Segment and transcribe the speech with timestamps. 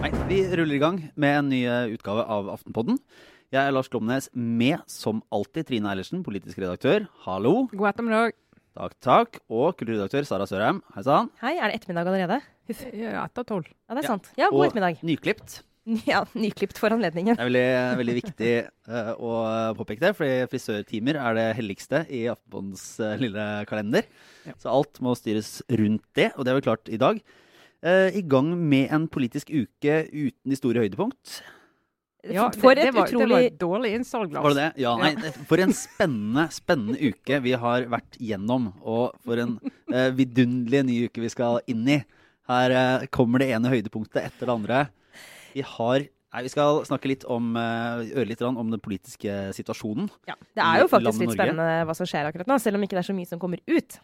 [0.00, 2.96] Nei, vi ruller i gang med en ny eh, utgave av Aftenpodden.
[3.52, 7.04] Jeg er Lars Glomnes med, som alltid, Trine Eilertsen, politisk redaktør.
[7.26, 7.66] Hallo.
[7.74, 8.32] God ettermiddag.
[8.78, 9.40] Takk, takk.
[9.52, 10.80] Og kulturredaktør Sara Sørheim.
[10.94, 11.28] Hei sann.
[11.42, 12.40] Hei, er det ettermiddag allerede?
[12.70, 12.84] Huff.
[12.94, 13.66] Ja, Etter tolv.
[13.90, 14.14] Ja, det er Ja.
[14.14, 14.30] sant.
[14.38, 15.02] Ja, god Og ettermiddag.
[15.04, 15.60] nyklipt.
[16.10, 17.38] Ja, Nyklipt for anledningen.
[17.38, 18.50] Det er veldig, veldig viktig
[18.90, 19.30] uh, å
[19.78, 24.08] påpeke det, fordi frisørtimer er det helligste i Aftenbåndens uh, lille kalender.
[24.46, 24.56] Ja.
[24.60, 27.22] Så alt må styres rundt det, og det er vel klart i dag.
[27.80, 31.40] Uh, I gang med en politisk uke uten de store høydepunkt.
[32.28, 34.44] Ja, for det, et det, var, det var utrolig et dårlig innsalg, Lars.
[34.44, 34.82] Var det det?
[34.82, 38.70] Ja, nei, For en spennende, spennende uke vi har vært gjennom.
[38.84, 39.54] Og for en
[39.88, 41.96] eh, vidunderlig ny uke vi skal inn i.
[42.50, 44.82] Her eh, kommer det ene høydepunktet etter det andre.
[45.54, 50.06] Vi har Nei, Vi skal snakke litt om, øre litt om den politiske situasjonen.
[50.30, 51.40] Ja, det er jo faktisk litt Norge.
[51.40, 53.58] spennende hva som skjer akkurat nå, selv om ikke det er så mye som kommer
[53.66, 53.96] ut.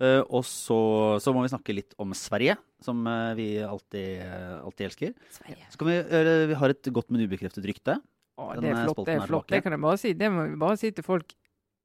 [0.00, 0.78] Eh, og så,
[1.20, 5.12] så må vi snakke litt om Sverige, som eh, vi alltid, eh, alltid elsker.
[5.34, 5.66] Sverige.
[5.68, 7.98] Så kan vi, eh, vi har et godt, men ubekreftet rykte.
[8.40, 9.04] Å, det eh, er flott.
[9.04, 9.48] Det er flott.
[9.52, 10.14] Det kan jeg bare si.
[10.16, 11.36] Det må vi bare si til folk.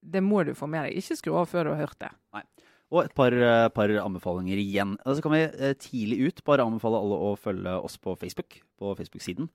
[0.05, 1.01] Det må du få med deg.
[1.01, 2.13] Ikke skru av før du har hørt det.
[2.95, 4.95] Og et par, eh, par anbefalinger igjen.
[5.03, 8.61] Og så kan vi eh, tidlig ut bare anbefale alle å følge oss på Facebook,
[8.79, 9.49] på Facebook-siden.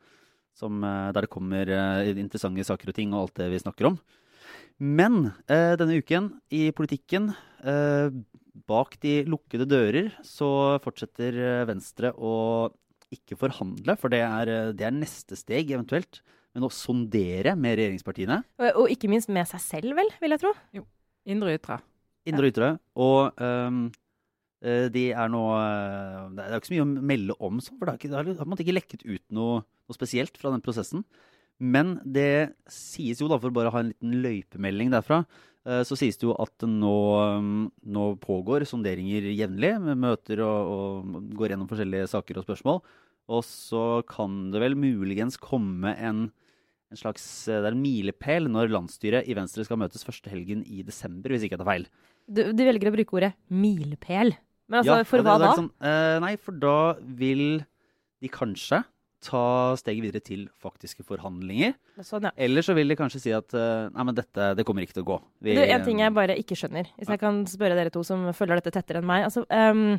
[0.61, 1.71] Eh, der det kommer
[2.19, 3.99] interessante saker og ting og alt det vi snakker om.
[4.81, 7.33] Men eh, denne uken i politikken,
[7.65, 8.11] eh,
[8.67, 12.71] bak de lukkede dører, så fortsetter Venstre å
[13.11, 16.21] ikke forhandle, for det er, det er neste steg eventuelt.
[16.55, 18.41] Men å sondere med regjeringspartiene.
[18.59, 20.51] Og, og ikke minst med seg selv, vel, vil jeg tro.
[20.75, 20.83] Jo.
[21.31, 21.77] Indre ytre.
[22.31, 22.71] Indre og ytre.
[23.01, 27.79] Og eh, de er nå eh, Det er ikke så mye å melde om, sånn,
[27.81, 31.05] for det ikke, det har måte ikke lekket ut noe, noe spesielt fra den prosessen.
[31.61, 35.21] Men det sies jo, da, for å bare ha en liten løypemelding derfra,
[35.69, 40.73] eh, så sies det jo at nå, ehm, nå pågår sonderinger jevnlig, med møter og,
[40.73, 42.81] og går gjennom forskjellige saker og spørsmål.
[43.31, 46.31] Og så kan det vel muligens komme en,
[46.91, 50.65] en slags eh, Det er en milepæl når landsstyret i Venstre skal møtes første helgen
[50.67, 51.87] i desember, hvis ikke jeg tar feil.
[52.31, 54.35] Du, du velger å bruke ordet milepæl.
[54.71, 55.53] Men altså, Ja, for hva da?
[55.59, 57.61] Sånn, eh, nei, for da vil
[58.23, 58.83] de kanskje
[59.21, 59.41] ta
[59.77, 61.75] steget videre til faktiske forhandlinger.
[62.07, 62.31] Sånn, ja.
[62.41, 65.05] Eller så vil de kanskje si at eh, nei, men dette det kommer ikke til
[65.05, 65.19] å gå.
[65.45, 68.25] Vi- Du, en ting jeg bare ikke skjønner, hvis jeg kan spørre dere to som
[68.33, 69.27] følger dette tettere enn meg.
[69.29, 69.99] Altså, ehm,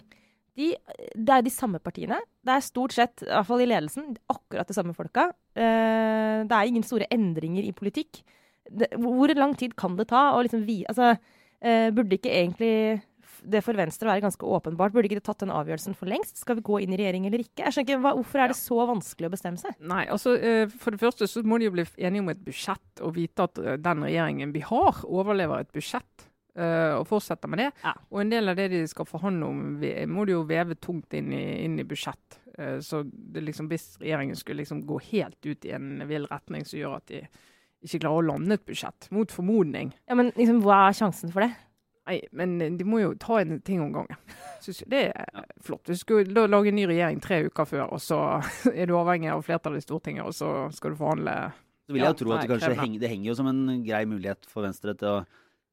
[0.60, 0.72] de,
[1.16, 2.18] det er de samme partiene.
[2.44, 5.30] Det er stort sett, i hvert fall i ledelsen, akkurat de samme folka.
[5.56, 8.24] Eh, det er ingen store endringer i politikk.
[8.68, 10.84] Det, hvor lang tid kan det ta Og liksom vi...
[10.88, 11.16] Altså,
[11.60, 13.02] eh, burde ikke egentlig
[13.42, 14.94] det for Venstre være ganske åpenbart?
[14.94, 16.44] Burde ikke det tatt den avgjørelsen for lengst?
[16.44, 17.64] Skal vi gå inn i regjering eller ikke?
[17.64, 19.78] Jeg skjønner ikke, hva, Hvorfor er det så vanskelig å bestemme seg?
[19.92, 23.06] Nei, altså eh, For det første så må de jo bli enige om et budsjett
[23.06, 26.28] og vite at den regjeringen vi har, overlever et budsjett.
[26.56, 27.70] Eh, og fortsette med det.
[27.84, 27.96] Ja.
[28.12, 29.64] Og en del av det de skal forhandle om,
[30.12, 32.42] må de jo veve tungt inn i, inn i budsjett.
[32.58, 36.66] Eh, så det liksom, hvis regjeringen skulle liksom gå helt ut i en vill retning
[36.68, 37.26] som gjør at de
[37.82, 41.46] ikke klarer å lande et budsjett, mot formodning Ja, men liksom, Hva er sjansen for
[41.46, 41.54] det?
[42.10, 44.18] Nei, men de må jo ta en ting om gangen.
[44.64, 45.86] Synes det er flott.
[45.86, 48.18] Du skal jo da lage en ny regjering tre uker før, og så
[48.74, 51.36] er du avhengig av flertallet i Stortinget, og så skal du forhandle
[51.86, 54.02] Så vil jeg Ja, tro at det kanskje henger, det henger jo som en grei
[54.10, 55.22] mulighet for Venstre til å,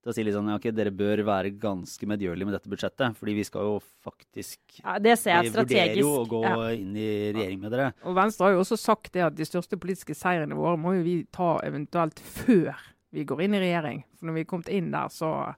[0.03, 3.35] til å si litt sånn, ok, dere bør være ganske medgjørlige med dette budsjettet, fordi
[3.35, 6.71] vi skal jo faktisk Ja, det ser Vi jeg vurderer jo å gå Ja.
[6.77, 7.93] inn i regjering med dere.
[8.05, 11.03] Og Venstre har jo også sagt det at de største politiske seirene våre må jo
[11.03, 12.75] vi ta eventuelt før
[13.13, 14.05] vi går inn i regjering.
[14.19, 15.55] For når vi er kommet inn der, så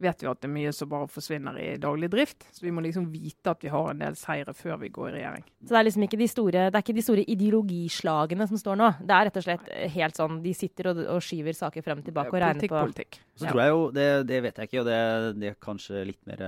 [0.00, 2.46] vet vi at det er mye som bare forsvinner i daglig drift.
[2.56, 5.14] Så vi må liksom vite at vi har en del seire før vi går i
[5.18, 5.44] regjering.
[5.60, 8.78] Så det er liksom ikke de store, det er ikke de store ideologislagene som står
[8.80, 8.88] nå.
[9.04, 12.06] Det er rett og slett helt sånn de sitter og, og skyver saker frem og
[12.08, 13.18] tilbake og regner på politikk.
[13.20, 13.20] politikk.
[13.36, 13.50] Så Ja.
[13.52, 15.00] tror jeg jo, det, det vet jeg ikke, og det,
[15.40, 16.44] det er kanskje litt mer,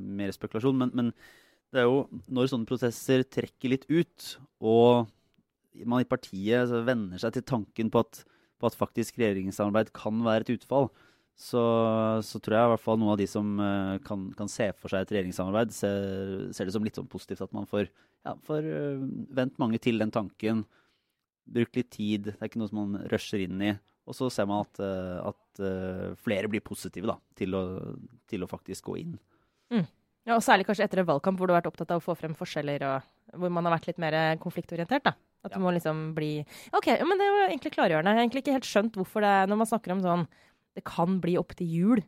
[0.00, 1.12] mer spekulasjon, men, men
[1.72, 4.26] det er jo når sånne prosesser trekker litt ut,
[4.60, 5.08] og
[5.88, 8.24] man i partiet så venner seg til tanken på at,
[8.60, 10.90] på at faktisk regjeringssamarbeid kan være et utfall,
[11.42, 11.62] så,
[12.22, 14.92] så tror jeg i hvert fall noen av de som eh, kan, kan se for
[14.92, 17.88] seg et regjeringssamarbeid, ser, ser det som litt sånn positivt at man får,
[18.26, 19.00] ja, får eh,
[19.40, 20.62] vent mange til den tanken,
[21.52, 23.72] brukt litt tid, det er ikke noe som man rusher inn i,
[24.06, 25.38] og så ser man at, eh, at
[26.22, 27.64] flere blir positive da, til, å,
[28.30, 29.18] til å faktisk gå inn.
[30.22, 32.14] Ja, og Særlig kanskje etter en valgkamp hvor du har vært opptatt av å få
[32.16, 35.02] frem forskjeller, og hvor man har vært litt mer konfliktorientert.
[35.08, 35.16] da.
[35.42, 35.58] At Ja.
[35.58, 38.12] du må liksom bli OK, men det var egentlig klargjørende.
[38.12, 40.24] Jeg har egentlig ikke helt skjønt hvorfor det Når man snakker om sånn
[40.76, 42.02] Det kan bli opp til jul.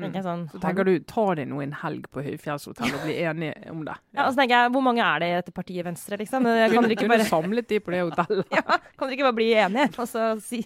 [0.00, 0.14] Mm.
[0.24, 3.82] sånn, Så tenker du ta deg nå en helg på Høyfjellshotell og bli enige om
[3.84, 3.96] det.
[4.16, 6.46] Ja, og så tenker jeg, Hvor mange er det i dette partiet Venstre, liksom?
[6.46, 8.46] Det- Kan dere ikke Kunne bare, samlet de på det hotellet.
[8.58, 9.88] ja, kan dere ikke bare bli enige?
[10.00, 10.62] Og så si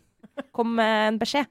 [0.54, 1.50] Kom med en beskjed.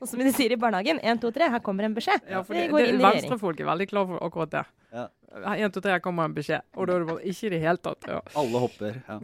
[0.00, 1.00] Sånn som de sier i barnehagen.
[1.02, 2.22] 1, 2, 3, her kommer en beskjed.
[2.30, 3.06] Ja, for det, det, går det, i regjering.
[3.20, 4.64] Venstrefolk er veldig klar for akkurat det.
[4.90, 5.06] Ja.
[5.30, 6.64] En, to, tre, her kommer en beskjed.
[6.74, 8.06] Og da er det bare ikke i det hele tatt.
[8.10, 8.18] Ja.
[8.40, 8.96] Alle hopper.
[9.06, 9.18] Ja.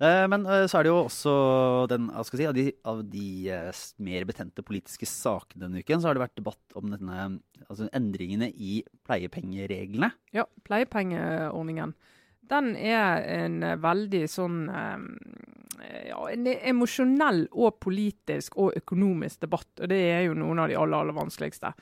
[0.00, 1.32] Eh, Men eh, så er det jo også
[1.92, 5.82] den, hva skal jeg si, av de, av de eh, mer betente politiske sakene denne
[5.82, 7.26] uken, så har det vært debatt om denne,
[7.66, 10.08] altså endringene i pleiepengereglene.
[10.32, 11.92] Ja, pleiepengeordningen.
[12.50, 15.06] Den er en eh, veldig sånn eh,
[16.10, 19.70] ja, en emosjonell og politisk og økonomisk debatt.
[19.78, 21.72] Og det er jo noen av de aller, aller vanskeligste.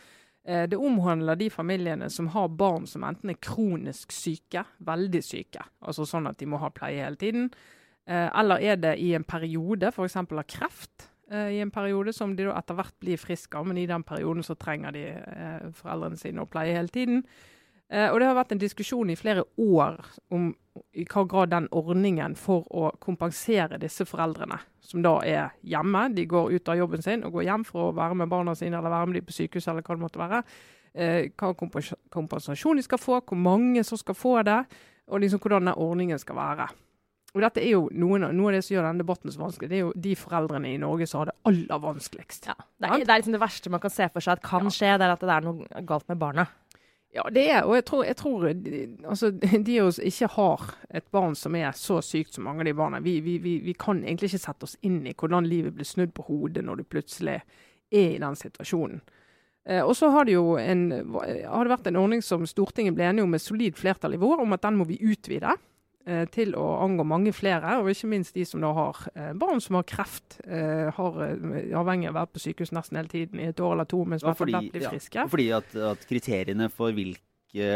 [0.44, 5.64] Eh, Det omhandler de familiene som har barn som enten er kronisk syke, veldig syke,
[5.80, 7.50] altså sånn at de må ha pleie hele tiden,
[8.08, 10.14] eller er det i en periode, f.eks.
[10.16, 14.00] av kreft, i en periode som de etter hvert blir friske av, men i den
[14.00, 15.02] perioden så trenger de
[15.76, 17.20] foreldrene sine å pleie hele tiden.
[17.88, 20.00] Eh, og det har vært en diskusjon i flere år
[20.34, 20.50] om
[20.94, 26.26] i hva grad den ordningen for å kompensere disse foreldrene, som da er hjemme, de
[26.28, 28.92] går ut av jobben sin og går hjem for å være med barna sine eller
[28.92, 30.42] være med dem på sykehus eller hva det måtte være,
[30.94, 34.60] eh, hva kompensasjon de skal få, hvor mange som skal få det,
[35.08, 36.68] og liksom hvordan den ordningen skal være.
[37.36, 39.76] Og dette er jo noen Noe av det som gjør denne debatten så vanskelig, det
[39.76, 42.48] er jo de foreldrene i Norge som har det aller vanskeligst.
[42.48, 44.70] Ja, det, er, det er liksom det verste man kan se for seg at kan
[44.72, 46.46] skje, det er at det er noe galt med barna.
[47.18, 49.30] Ja, det er, og jeg tror, jeg tror de- altså,
[49.66, 52.74] de av oss ikke har et barn som er så sykt som mange av de
[52.78, 53.00] barna.
[53.02, 56.12] Vi, vi, vi, vi kan egentlig ikke sette oss inn i hvordan livet blir snudd
[56.14, 59.00] på hodet når du plutselig er i den situasjonen.
[59.68, 60.86] Eh, og så har det jo en,
[61.18, 64.44] har det vært en ordning som Stortinget ble enige om med solid flertall i vår,
[64.44, 65.64] om at den må vi utvide eh,
[66.32, 69.76] til å angå mange flere, og ikke minst de som da har eh, barn som
[69.78, 73.48] har kreft, eh, har, eh, avhengig av å være på sykehus nesten hele tiden i
[73.50, 75.28] et år eller to, mens Ja, man fordi, fordi, blir ja, friske.
[75.34, 77.70] fordi at, at kriteriene for hvilke,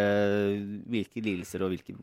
[0.93, 1.97] hvilke lidelser og hvilke,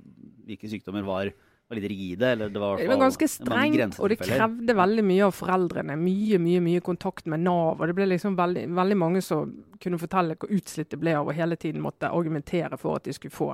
[0.46, 1.32] hvilke sykdommer var,
[1.70, 2.32] var litt rigide.
[2.34, 5.98] Eller det var, Det var ganske strengt, og det krevde veldig mye av foreldrene.
[6.02, 7.80] Mye, mye mye kontakt med Nav.
[7.80, 11.30] og Det ble liksom veldig, veldig mange som kunne fortelle hvor utslitt det ble av
[11.30, 13.54] å hele tiden måtte argumentere for at de skulle få,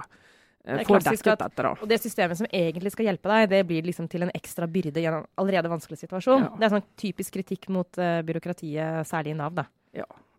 [0.65, 1.63] eh, Det er få klassisk dekket dette.
[1.63, 1.73] da.
[1.81, 5.01] Og det systemet som egentlig skal hjelpe deg, det blir liksom til en ekstra byrde
[5.01, 6.41] i en allerede vanskelig situasjon.
[6.49, 6.51] Ja.
[6.59, 9.65] Det er sånn typisk kritikk mot uh, byråkratiet, særlig i Nav, da.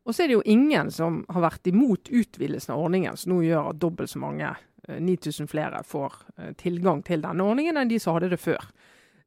[0.07, 3.41] Og så er det jo ingen som har vært imot utvidelsen av ordningen, som nå
[3.43, 4.53] gjør at dobbelt så mange,
[4.87, 8.63] eh, 9000 flere, får eh, tilgang til denne ordningen enn de som hadde det før.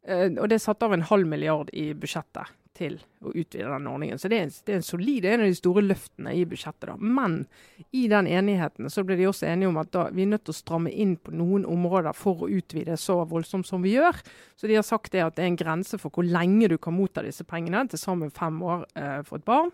[0.08, 2.48] Eh, Og det er satt av en halv milliard i budsjettet
[2.80, 4.20] til å utvide den ordningen.
[4.22, 6.88] Så det er, det er en solid, en av de store løftene i budsjettet.
[6.88, 6.96] da.
[6.96, 7.42] Men
[7.92, 10.56] i den enigheten så ble de også enige om at da, vi er nødt til
[10.56, 14.22] å stramme inn på noen områder for å utvide så voldsomt som vi gjør.
[14.56, 16.96] Så de har sagt det at det er en grense for hvor lenge du kan
[16.96, 19.74] motta disse pengene, til sammen fem år eh, for et barn.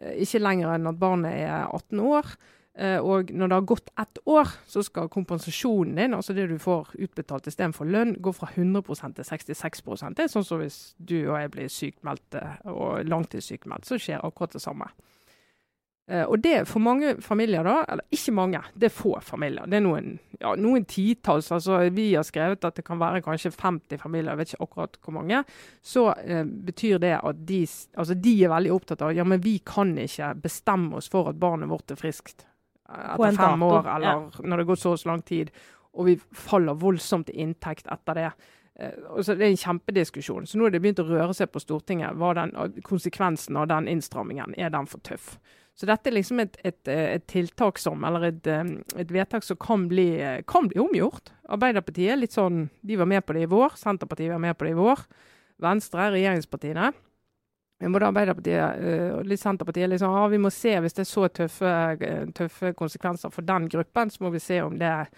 [0.00, 2.36] Eh, Ikke lenger enn at barnet er 18 år.
[2.76, 6.58] Eh, Og når det har gått ett år, så skal kompensasjonen din, altså det du
[6.60, 11.22] får utbetalt istedenfor lønn, gå fra 100% til 66% Det er sånn som hvis du
[11.30, 14.90] og jeg blir sykmeldt eh, og langtidssykmeldt, så skjer akkurat det samme.
[16.08, 19.64] Eh, Og det for mange familier, da, eller ikke mange, det er få familier.
[19.66, 21.48] Det er noen, ja, noen titalls.
[21.52, 24.98] altså Vi har skrevet at det kan være kanskje 50 familier, jeg vet ikke akkurat
[25.02, 25.40] hvor mange.
[25.82, 27.62] Så eh, betyr det at de,
[27.96, 31.40] altså de er veldig opptatt av ja, men vi kan ikke bestemme oss for at
[31.40, 32.44] barnet vårt er friskt
[32.88, 35.50] etter fem dato, år, eller når det går så og så lang tid.
[35.96, 38.30] Og vi faller voldsomt i inntekt etter det.
[38.78, 40.46] Eh, så Det er en kjempediskusjon.
[40.46, 42.16] Så nå er det begynt å røre seg på Stortinget.
[42.16, 42.52] Hva den,
[42.84, 45.38] konsekvensen av den innstrammingen, er den for tøff?
[45.76, 49.58] Så dette er liksom et, et, et tiltak som, eller et, eh, et vedtak som
[49.60, 51.32] kan bli, eh, kan bli omgjort.
[51.52, 53.76] Arbeiderpartiet er litt sånn, de var med på det i vår.
[53.76, 55.04] Senterpartiet var med på det i vår.
[55.60, 56.92] Venstre, regjeringspartiene.
[57.78, 61.10] Både Arbeiderpartiet eh, og litt Senterpartiet er liksom, ah, vi må se hvis det er
[61.10, 65.10] så tøffe, eh, tøffe konsekvenser for den gruppen, så må vi se om det er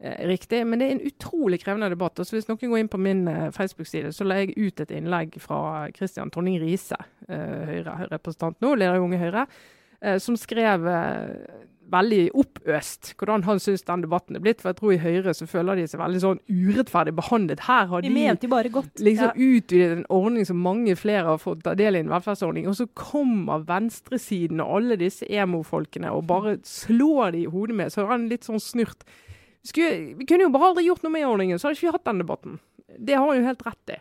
[0.00, 0.62] eh, riktig.
[0.64, 2.16] Men det er en utrolig krevende debatt.
[2.16, 5.36] og så Hvis noen går inn på min Facebook-side, så la jeg ut et innlegg
[5.44, 5.60] fra
[5.96, 9.44] Christian Tonning Riise, Høyre-representant nå, leder i Unge Høyre,
[10.22, 10.84] som skrev
[11.92, 14.60] veldig oppøst hvordan han syns den debatten er blitt.
[14.62, 17.60] For jeg tror i Høyre så føler de seg veldig sånn urettferdig behandlet.
[17.68, 18.08] Her har de,
[18.42, 18.48] de
[19.06, 19.32] liksom Ja.
[19.36, 22.86] utvidet en ordning som mange flere har fått ta del i, en velferdsordning, og så
[22.94, 27.92] kommer venstresiden og alle disse emo-folkene og bare slår de i hodet med.
[27.92, 29.04] Så er han litt sånn snurt.
[29.66, 32.04] Skulle, vi kunne jo bare aldri gjort noe med ordningen, så hadde ikke vi hatt
[32.10, 32.58] den debatten.
[32.98, 33.98] Det har han jo helt rett i.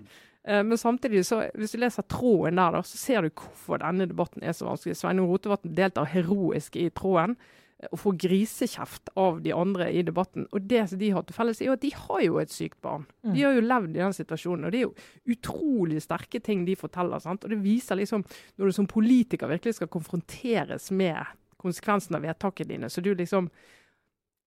[0.48, 4.06] Eh, Men samtidig, så, hvis du leser tråden der, da, så ser du hvorfor denne
[4.08, 4.96] debatten er så vanskelig.
[5.00, 7.36] Sveinung Rotevatn deltar heroisk i tråden
[7.82, 10.48] eh, og får grisekjeft av de andre i debatten.
[10.52, 12.82] Og det som de har til felles, er jo at de har jo et sykt
[12.86, 13.08] barn.
[13.26, 14.68] De har jo levd i den situasjonen.
[14.68, 17.24] Og det er jo utrolig sterke ting de forteller.
[17.24, 17.44] sant?
[17.44, 18.26] Og det viser liksom,
[18.58, 21.24] når du som politiker virkelig skal konfronteres med
[21.62, 23.50] konsekvensen av vedtakene dine, så du liksom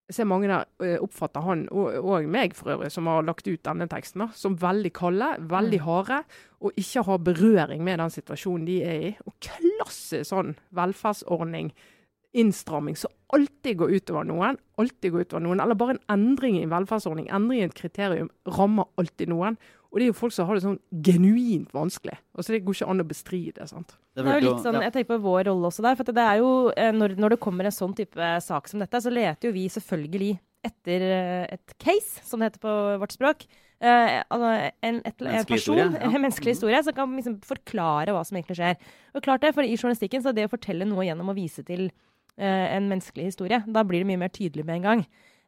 [0.09, 3.45] jeg ser mange der eh, oppfatter han, og, og meg for øvrig, som har lagt
[3.45, 6.23] ut denne teksten, da, som veldig kalde, veldig harde,
[6.65, 9.13] og ikke har berøring med den situasjonen de er i.
[9.29, 11.75] Og klassisk sånn velferdsordning,
[12.39, 14.59] innstramming, som alltid går utover noen.
[14.81, 15.63] Alltid går utover noen.
[15.65, 19.59] Eller bare en endring i en velferdsordning, endring i et kriterium, rammer alltid noen.
[19.89, 22.19] Og det er jo folk som har det sånn genuint vanskelig.
[22.37, 23.69] Altså Det går ikke an å bestride.
[23.71, 23.95] sant?
[24.15, 25.97] Det er jo litt sånn, Jeg tenker på vår rolle også der.
[25.97, 29.01] for det er jo, eh, når, når det kommer en sånn type sak som dette,
[29.01, 33.47] så leter jo vi selvfølgelig etter eh, et case, som det heter på vårt språk.
[33.81, 34.51] Eh, altså
[34.83, 36.11] en, et, en person, historie, ja.
[36.11, 38.77] en menneskelig historie, som kan liksom forklare hva som egentlig skjer.
[39.15, 41.65] Og klart det, for I journalistikken så er det å fortelle noe gjennom å vise
[41.67, 41.89] til
[42.39, 45.01] en menneskelig historie, da blir det mye mer tydelig med en gang.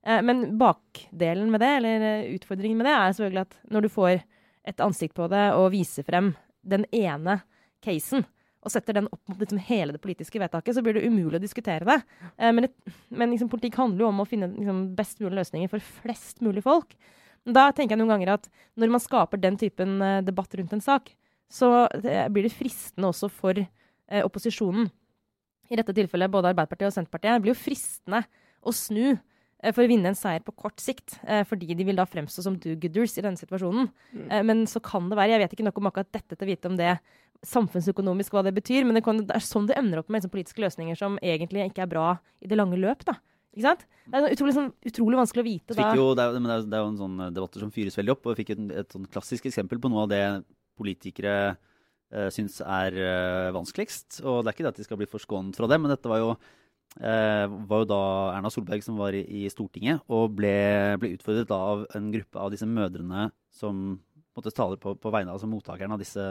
[0.07, 3.93] Eh, men bakdelen med det, eller eh, utfordringen med det, er selvfølgelig at når du
[3.93, 4.23] får
[4.71, 6.35] et ansikt på det og viser frem
[6.67, 7.41] den ene
[7.85, 8.25] casen,
[8.61, 11.43] og setter den opp mot liksom hele det politiske vedtaket, så blir det umulig å
[11.43, 11.99] diskutere det.
[12.37, 15.73] Eh, men, det, men liksom, politikk handler jo om å finne liksom, best mulige løsninger
[15.73, 16.97] for flest mulig folk.
[17.49, 21.09] Da tenker jeg noen ganger at når man skaper den typen debatt rundt en sak,
[21.51, 21.89] så
[22.31, 24.91] blir det fristende også for eh, opposisjonen.
[25.71, 27.43] I dette tilfellet både Arbeiderpartiet og Senterpartiet.
[27.43, 28.25] Blir jo fristende
[28.61, 29.15] å snu
[29.61, 32.45] Eh, for å vinne en seier på kort sikt, eh, fordi de vil da fremstå
[32.47, 33.91] som do-gooders i denne situasjonen.
[34.15, 34.29] Mm.
[34.31, 36.50] Eh, men så kan det være Jeg vet ikke nok om akkurat dette til å
[36.50, 36.99] vite om det
[37.45, 40.33] samfunnsøkonomisk hva det betyr, men det, kan, det er sånn det ender opp med liksom,
[40.33, 43.05] politiske løsninger som egentlig ikke er bra i det lange løp.
[43.05, 43.17] da.
[43.53, 43.87] Ikke sant?
[44.07, 45.75] Det er utrolig, sånn, utrolig vanskelig å vite.
[45.75, 45.95] Da.
[45.97, 48.37] Jo, det, er, det, er, det, jo en sånn debatter som fyres veldig opp, og
[48.37, 50.25] vi fikk et, et sånn klassisk eksempel på noe av det
[50.81, 51.57] politikere
[52.14, 54.23] uh, syns er uh, vanskeligst.
[54.25, 56.23] Og det er ikke det at de skal bli forskånet fra det, men dette var
[56.23, 58.02] jo uh, var jo da
[58.37, 60.55] Erna Solberg som var i, i Stortinget, og ble,
[61.02, 63.99] ble utfordret av en gruppe av disse mødrene som
[64.37, 66.25] måtte taler på, på vegne av altså mottakerne av disse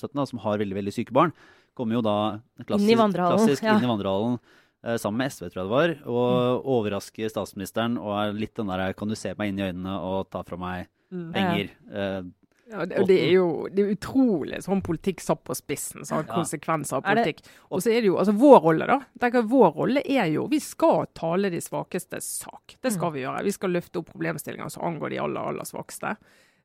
[0.00, 1.34] støttene, som har veldig veldig syke barn.
[1.76, 2.16] Kommer jo da
[2.62, 3.74] klassisk, inn i vandrehallen, ja.
[3.76, 6.70] inn i vandrehallen eh, sammen med SV, tror jeg det var, og mm.
[6.76, 10.30] overrasker statsministeren og er litt den der Kan du se meg inn i øynene og
[10.32, 11.28] ta fra meg mm.
[11.36, 11.72] penger?
[11.92, 12.20] Eh,
[12.70, 16.06] ja, det, det, er jo det er utrolig sånn politikk satt på spissen.
[16.06, 16.26] sånn.
[16.26, 17.44] Konsekvenser av politikk.
[17.70, 20.58] Og så er det jo, altså Vår rolle da, tenker vår rolle er jo Vi
[20.62, 22.78] skal tale de svakestes sak.
[22.80, 23.14] Det skal mm.
[23.14, 23.44] vi gjøre.
[23.46, 26.16] Vi skal løfte opp problemstillinger som angår de aller, aller svakeste.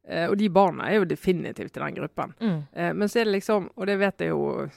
[0.08, 2.34] Eh, og de barna er jo definitivt i den gruppen.
[2.42, 2.62] Mm.
[2.74, 4.70] Eh, men så er det liksom, og det vet jeg jo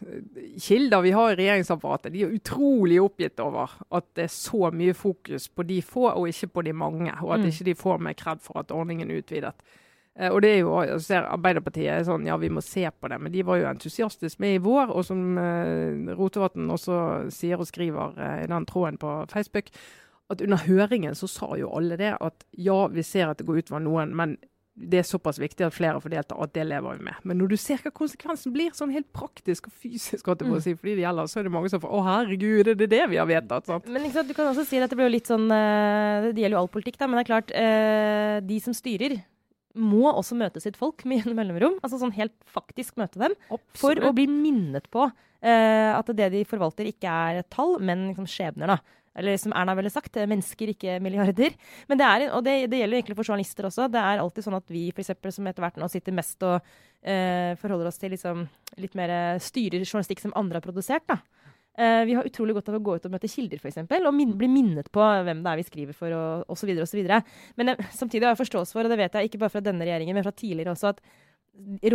[0.60, 4.92] kilder vi har i regjeringsapparatet, de er utrolig oppgitt over at det er så mye
[4.92, 7.16] fokus på de få og ikke på de mange.
[7.22, 7.48] Og at mm.
[7.48, 9.56] ikke de får mer kred for at ordningen er utvidet.
[10.14, 13.10] Eh, og det er jo, jeg ser Arbeiderpartiet er sånn, ja vi må se på
[13.10, 14.94] det, men de var jo entusiastisk med i vår.
[14.94, 17.02] Og som uh, Rotevatn også
[17.34, 19.72] sier og skriver uh, i den tråden på Facebook,
[20.32, 23.64] at under høringen så sa jo alle det at ja, vi ser at det går
[23.64, 24.38] utover noen, men
[24.74, 27.18] det er såpass viktig at flere får delta, at det lever vi med.
[27.28, 30.56] Men når du ser hva konsekvensen blir, sånn helt praktisk og fysisk, at det må
[30.56, 30.64] mm.
[30.64, 33.04] si, fordi det gjelder, så er det mange som får Å, herregud, er det det
[33.12, 33.68] vi har vedtatt?
[33.68, 33.86] Sant?
[33.86, 36.64] Men sant, du kan også si at det blir jo litt sånn Det gjelder jo
[36.64, 37.54] all politikk, da, men det er klart,
[38.48, 39.20] de som styrer,
[39.74, 41.78] må også møte sitt folk med gjennom mellomrom.
[41.84, 43.36] Altså sånn helt faktisk møte dem.
[43.48, 43.80] Absolutt.
[43.80, 48.28] For å bli minnet på uh, at det de forvalter, ikke er tall, men liksom
[48.30, 48.74] skjebner.
[48.74, 49.00] da.
[49.14, 51.54] Eller som Erna ville sagt, mennesker, ikke milliarder.
[51.90, 53.86] Men det er, og det, det, gjelder egentlig for journalister også.
[53.92, 56.56] Det er alltid sånn at vi for eksempel, som etter hvert nå sitter mest og
[56.58, 58.46] uh, forholder oss til liksom,
[58.82, 61.06] litt mer styrer journalistikk som andre har produsert.
[61.10, 61.20] da.
[61.74, 63.80] Uh, vi har utrolig godt av å gå ut og møte kilder, f.eks.
[63.96, 66.70] Og min bli minnet på hvem det er vi skriver for, og osv.
[66.84, 67.00] osv.
[67.58, 69.86] Men uh, samtidig har jeg forståelse for, og det vet jeg ikke bare fra denne
[69.86, 71.02] regjeringen, men fra tidligere også, at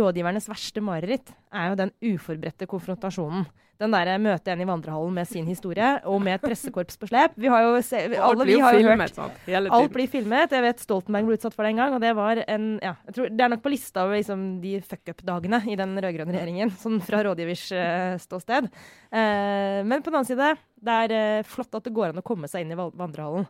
[0.00, 3.44] rådgivernes verste mareritt er jo den uforberedte konfrontasjonen.
[3.80, 7.36] Den derre møte en i vandrehallen med sin historie, og med et pressekorps på slep.
[7.40, 9.38] Vi har jo se, alle, vi har jo filmet, hørt sant?
[9.78, 10.52] Alt blir filmet.
[10.52, 13.30] Jeg vet Stoltenberg ble utsatt for det en gang, og det var en ja, tror,
[13.32, 17.00] Det er nok på lista over liksom, de fuck up-dagene i den rød-grønne regjeringen, sånn
[17.06, 18.68] fra rådgivers uh, ståsted.
[19.08, 20.52] Uh, men på den annen side,
[20.84, 23.48] det er uh, flott at det går an å komme seg inn i vandrehallen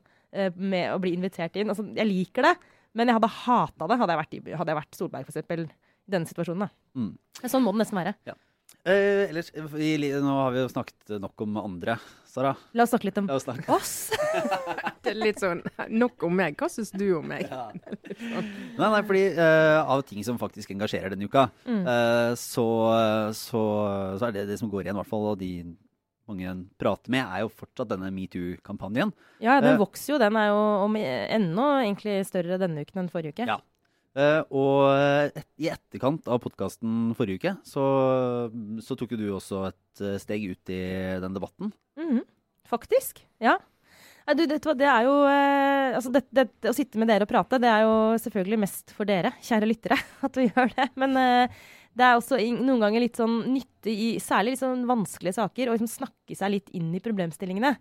[0.54, 1.72] med å bli invitert inn.
[1.72, 2.54] Altså, jeg liker det,
[2.94, 5.66] men jeg hadde hata det hadde jeg vært, hadde jeg vært Solberg, i
[6.12, 6.68] denne situasjonen.
[6.68, 7.00] Da.
[7.00, 7.12] Mm.
[7.44, 8.14] Sånn må det nesten være.
[8.28, 8.36] Ja.
[8.84, 9.90] Eh, ellers, vi,
[10.22, 12.54] nå har vi jo snakket nok om andre, Sara.
[12.72, 13.66] La oss snakke litt om snakke.
[13.74, 14.08] oss.
[15.04, 16.56] det er litt sånn Nok om meg.
[16.56, 17.44] Hva syns du om meg?
[17.50, 17.66] Ja.
[17.74, 18.48] Sånn.
[18.78, 21.84] Nei, nei, fordi eh, av ting som faktisk engasjerer denne uka, mm.
[21.84, 22.66] eh, så,
[23.36, 23.62] så,
[24.16, 25.52] så, er det det som går igjen, i hvert fall, og de
[26.30, 29.12] mange prater med, er jo fortsatt denne metoo-kampanjen.
[29.42, 30.20] Ja, den uh, vokser jo.
[30.22, 33.48] Den er jo om, enda egentlig større denne uken enn forrige uke.
[33.50, 33.58] Ja,
[34.18, 34.90] Uh, og
[35.38, 37.84] et, i etterkant av podkasten forrige uke, så,
[38.82, 40.80] så, tok jo du også et uh, steg ut i
[41.22, 41.70] den debatten.
[41.98, 42.24] Mm -hmm.
[42.66, 43.22] Faktisk.
[43.38, 43.58] Ja.
[44.26, 47.28] Nei, du, det, det, er jo eh, altså det, det, Å sitte med dere og
[47.28, 50.88] prate, det er jo selvfølgelig mest for dere, kjære lyttere, at vi gjør det.
[50.94, 51.16] Men
[51.96, 55.74] det er også noen ganger litt sånn nyttig i særlig litt sånn vanskelige saker å
[55.74, 57.74] liksom snakke seg litt inn i problemstillingene.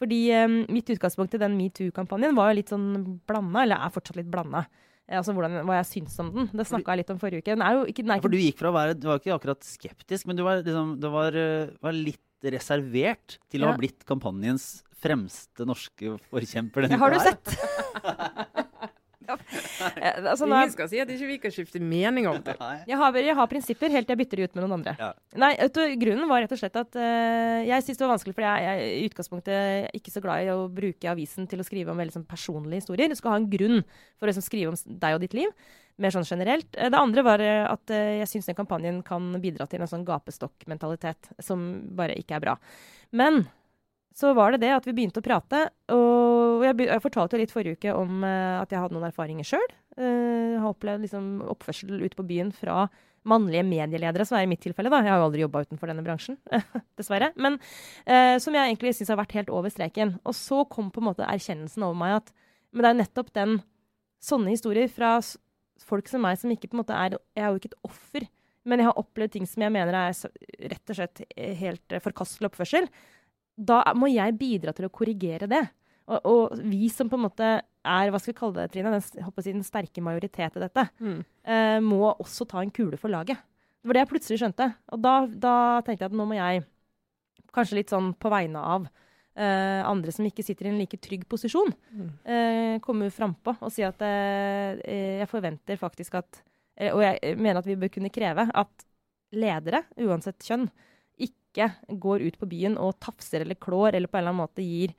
[0.00, 2.90] Fordi um, mitt utgangspunkt i den metoo-kampanjen var jo litt sånn
[3.26, 4.66] blanda, eller er fortsatt litt blanda.
[5.08, 6.48] Altså hvordan, hva jeg syns om den.
[6.50, 7.54] Det snakka jeg litt om forrige uke.
[7.92, 10.42] Ikke, Ja, For du gikk fra å være Du var ikke akkurat skeptisk, men du
[10.42, 13.70] var, liksom, du var, eh, var litt reservert til å Ja.
[13.72, 17.04] ha blitt kampanjens fremste norske forkjemper denne uka.
[17.04, 17.46] Har du sett?
[19.26, 19.36] ja.
[20.32, 22.56] Altså, nå Ingen skal si at ikke vi kan skifte mening om det.
[22.88, 24.96] Jeg har, jeg har prinsipper helt til jeg bytter de ut med noen andre.
[25.00, 25.10] Ja.
[25.42, 28.50] Nei, du, Grunnen var rett og slett at uh, jeg syntes det var vanskelig, fordi
[28.50, 31.92] jeg, jeg er i utgangspunktet ikke så glad i å bruke avisen til å skrive
[31.92, 33.10] om veldig sånn personlige historier.
[33.10, 33.82] Du skal ha en grunn
[34.16, 35.52] for å liksom, skrive om deg og ditt liv,
[36.02, 36.68] mer sånn generelt.
[36.76, 39.90] Eh, Det andre var eh, at uh, jeg syns den kampanjen kan bidra til en
[39.90, 41.66] sånn gapestokkmentalitet som
[41.96, 42.58] bare ikke er bra.
[43.16, 43.46] Men
[44.16, 46.25] så var det det at vi begynte å prate, og
[46.64, 49.66] jeg, jeg fortalte jo litt forrige uke om uh, at jeg hadde noen erfaringer sjøl.
[49.98, 52.86] Uh, har opplevd liksom, oppførsel ute på byen fra
[53.26, 54.90] mannlige medieledere, som er i mitt tilfelle.
[54.92, 55.02] da.
[55.02, 56.38] Jeg har jo aldri jobba utenfor denne bransjen,
[56.98, 57.32] dessverre.
[57.34, 60.16] Men uh, som jeg egentlig syns har vært helt over streken.
[60.24, 62.34] Og så kom på en måte erkjennelsen over meg at
[62.76, 63.58] men det er nettopp den
[64.22, 65.16] sånne historier fra
[65.86, 68.26] folk som meg, som ikke på en måte er Jeg er jo ikke et offer,
[68.66, 70.16] men jeg har opplevd ting som jeg mener er
[70.72, 72.88] rett og slett eh, helt eh, forkastelig oppførsel.
[73.56, 75.62] Da må jeg bidra til å korrigere det.
[76.06, 77.46] Og, og vi som på en måte
[77.86, 81.24] er hva skal vi kalle det, Trine, den, jeg den sterke majoritet i dette, Mm.
[81.44, 83.38] eh, må også ta en kule for laget.
[83.82, 84.68] Det var det jeg plutselig skjønte.
[84.92, 85.54] Og da, da
[85.86, 86.64] tenkte jeg at nå må jeg,
[87.54, 88.88] kanskje litt sånn på vegne av
[89.36, 92.10] eh, andre som ikke sitter i en like trygg posisjon, Mm.
[92.24, 94.78] eh, komme frampå og si at eh,
[95.20, 96.42] jeg forventer faktisk at
[96.76, 98.86] eh, Og jeg mener at vi bør kunne kreve at
[99.32, 100.68] ledere, uansett kjønn,
[101.18, 104.62] ikke går ut på byen og tafser eller klår eller på en eller annen måte
[104.64, 104.92] gir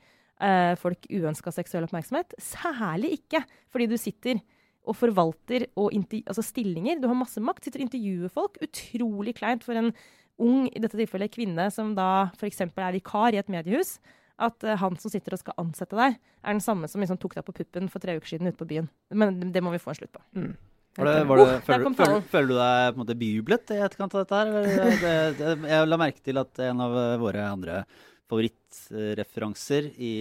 [0.44, 2.36] eh, folk uønska seksuell oppmerksomhet.
[2.42, 4.42] Særlig ikke fordi du sitter
[4.88, 7.02] og forvalter og altså stillinger.
[7.02, 8.60] Du har masse makt, sitter og intervjuer folk.
[8.64, 9.92] Utrolig kleint for en
[10.38, 12.62] ung, i dette tilfellet kvinne, som da f.eks.
[12.70, 13.98] er vikar i et mediehus.
[14.38, 17.36] At eh, han som sitter og skal ansette deg, er den samme som liksom tok
[17.40, 18.90] deg på puppen for tre uker siden ute på byen.
[19.10, 20.22] Men det må vi få en slutt på.
[20.38, 20.52] Mm.
[20.98, 23.74] Var det, var det, oh, føler, du- føler, føler du deg på en måte bejublet
[23.76, 24.54] i etterkant av dette her?
[25.04, 27.84] Det, det, jeg la merke til at en av våre andre
[28.28, 30.12] favorittreferanser i,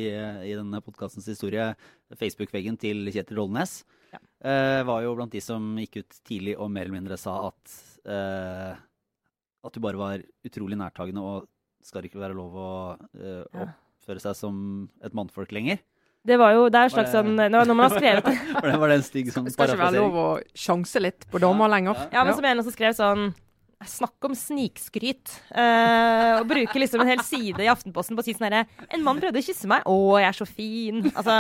[0.47, 1.73] i denne podkastens historie,
[2.19, 3.81] Facebook-veggen til Kjetil Rollnes,
[4.15, 4.21] Ja.
[4.47, 7.73] uh, var jo blant de som gikk ut tidlig og mer eller mindre sa at
[8.07, 8.77] uh,
[9.67, 11.49] at du bare var utrolig nærtagende og
[11.83, 14.57] skal ikke være lov å uh, oppføre seg som
[15.03, 15.81] et mannfolk lenger.
[16.27, 18.25] Det var jo, det er en slags det- sånn Når når man har skrevet
[18.63, 20.25] Var det, var det en stygg sånn Skal ikke være lov å
[20.59, 22.01] sjanse litt på dommer lenger.
[22.11, 23.29] Ja, men som en som skrev sånn
[23.85, 25.29] Snakk om snikskryt.
[25.53, 29.03] Eh, og bruke liksom en hel side i Aftenposten på å si sånn herre En
[29.05, 29.85] mann prøvde å kysse meg.
[29.85, 31.03] Å, jeg er så fin.
[31.13, 31.35] Altså,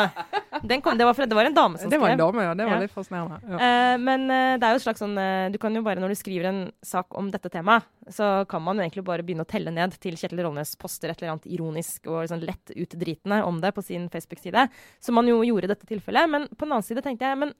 [0.68, 1.96] den kom, det, var det var en dame som skrev.
[1.96, 2.52] Det var en dame, ja.
[2.58, 2.82] Det var Ja.
[2.84, 3.38] litt fascinerende.
[3.48, 3.56] Ja.
[3.56, 5.16] Uh, men uh, det er jo et slags sånn
[5.54, 8.76] Du kan jo bare, når du skriver en sak om dette temaet, så kan man
[8.76, 12.04] jo egentlig bare begynne å telle ned til Kjetil Rollnes poster et eller annet ironisk
[12.06, 14.68] og liksom lett utdritende om det på sin Facebook-side.
[15.00, 16.28] Som man jo gjorde i dette tilfellet.
[16.30, 17.56] Men på den annen side tenkte jeg men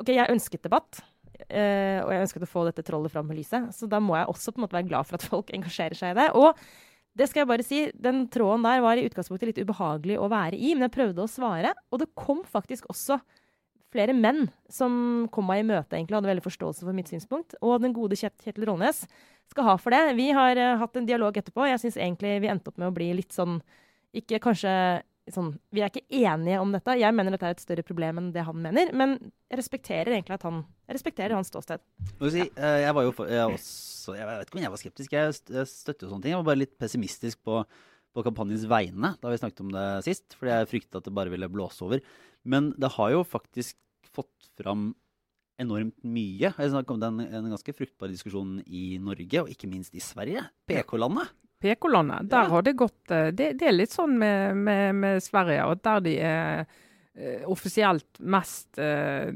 [0.00, 1.02] OK, jeg ønsket debatt.
[1.48, 3.70] Eh, og jeg ønsket å få dette trollet fram med lyset.
[3.76, 6.14] Så da må jeg også på en måte være glad for at folk engasjerer seg
[6.14, 6.28] i det.
[6.38, 6.52] Og
[7.16, 10.58] det skal jeg bare si, den tråden der var i utgangspunktet litt ubehagelig å være
[10.58, 11.72] i, men jeg prøvde å svare.
[11.88, 13.18] Og det kom faktisk også
[13.94, 17.56] flere menn som kom meg i møte egentlig, hadde veldig forståelse for mitt synspunkt.
[17.64, 19.04] Og den gode Kjet Kjetil Rollnes
[19.50, 20.16] skal ha for det.
[20.18, 21.64] Vi har uh, hatt en dialog etterpå.
[21.70, 23.60] Jeg syns egentlig vi endte opp med å bli litt sånn
[24.16, 24.72] Ikke kanskje
[25.34, 26.96] sånn Vi er ikke enige om dette.
[27.00, 28.92] Jeg mener dette er et større problem enn det han mener.
[28.96, 29.16] Men
[29.50, 31.82] jeg respekterer egentlig at han Jeg respekterer hans ståsted.
[32.30, 35.16] Si, eh, jeg var jo for, jeg, også, jeg vet ikke om jeg var skeptisk,
[35.16, 36.34] jeg støtter jo sånne ting.
[36.34, 37.62] Jeg var bare litt pessimistisk på,
[38.14, 40.38] på kampanjens vegne da vi snakket om det sist.
[40.38, 42.04] Fordi jeg fryktet at det bare ville blåse over.
[42.46, 43.78] Men det har jo faktisk
[44.14, 44.92] fått fram
[45.60, 46.52] enormt mye.
[46.52, 50.44] Jeg snakket om den, en ganske fruktbar diskusjon i Norge, og ikke minst i Sverige.
[50.68, 51.32] PK-landet.
[51.62, 52.48] PK-landet, der Ja.
[52.56, 56.00] har det gått eh, det, det er litt sånn med, med, med Sverige, at der
[56.04, 56.66] de er
[57.16, 59.30] eh, offisielt mest eh,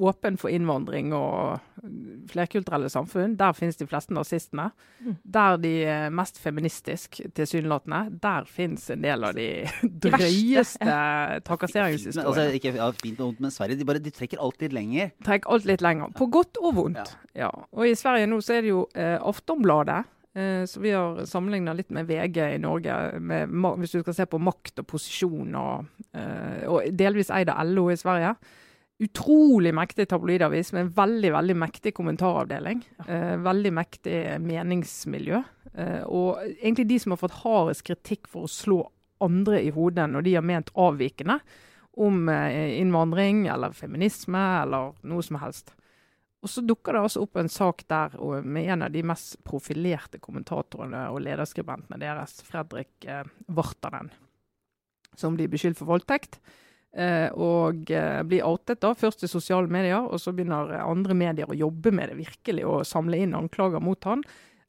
[0.00, 1.90] åpen for innvandring og eh,
[2.32, 4.70] flerkulturelle samfunn, der finnes de fleste nazistene.
[5.04, 5.18] Mm.
[5.36, 9.46] Der de er mest feministisk, tilsynelatende, der finnes en del av de
[10.08, 10.96] drøyeste
[11.46, 12.26] trakasseringshistoriene.
[12.32, 15.12] altså, ikke ja, fint og vondt, men Sverige de, bare, de trekker alt litt lenger.
[15.28, 16.16] Trekker alt litt lenger.
[16.16, 17.16] På godt og vondt.
[17.36, 17.52] Ja.
[17.76, 20.04] Og i Sverige nå så er det jo eh, Aftonbladet.
[20.36, 23.48] Eh, så vi har sammenligna litt med VG i Norge, med,
[23.80, 27.86] hvis du skal se på makt og posisjon, og, eh, og delvis eid av LO
[27.88, 28.34] i Sverige.
[29.00, 32.82] Utrolig mektig tabloidavis med en veldig veldig mektig kommentaravdeling.
[33.06, 35.42] Eh, veldig mektig meningsmiljø.
[36.08, 38.78] Og egentlig de som har fått hardest kritikk for å slå
[39.20, 41.36] andre i hodet når de har ment avvikende
[42.00, 45.74] om innvandring eller feminisme eller noe som helst.
[46.46, 48.12] Og så dukker det altså opp en sak der
[48.46, 54.12] med en av de mest profilerte kommentatorene og lederskribentene deres, Fredrik eh, Vartanen,
[55.18, 56.38] som blir beskyldt for voldtekt.
[56.94, 61.50] Eh, og eh, blir outet da, først i sosiale medier, og så begynner andre medier
[61.50, 64.22] å jobbe med det virkelig og samle inn anklager mot han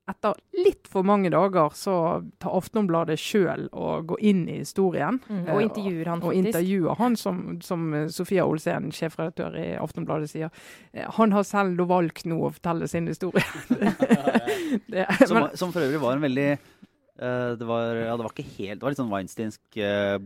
[0.07, 1.95] etter litt for mange dager så
[2.41, 5.19] tar Aftonbladet sjøl og går inn i historien.
[5.27, 6.29] Mm, og intervjuer han, faktisk.
[6.31, 10.53] Og intervjuer han, som, som Sofia Olsen, sjefredaktør i Aftonbladet, sier.
[10.93, 13.43] Eh, han har selv valgt nå å fortelle sin historie.
[14.93, 18.51] det, som, som, for øvrig var en veldig uh, det, var, ja, det var ikke
[18.57, 20.17] helt Det var litt sånn Weinsteinsk uh,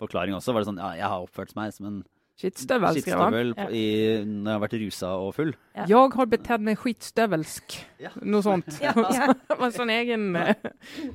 [0.00, 0.52] forklaring også.
[0.52, 2.00] Var det sånn, ja, Jeg har oppført meg som en
[2.40, 3.66] Skittstøvel, ja.
[3.68, 3.84] i,
[4.24, 5.50] når jeg har vært rusa og full.
[5.76, 5.84] Ja.
[5.90, 7.76] Jeg har betedd meg skittstøvelsk.
[8.00, 8.12] Ja.
[8.24, 8.78] Noe sånt.
[8.80, 9.68] Ja, ja.
[9.74, 10.54] sånn egen eh,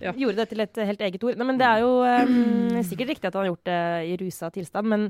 [0.03, 0.13] ja.
[0.13, 1.39] Gjorde det til et helt eget ord.
[1.39, 4.51] Nei, men Det er jo um, sikkert riktig at han har gjort det i rusa
[4.53, 5.07] tilstand, men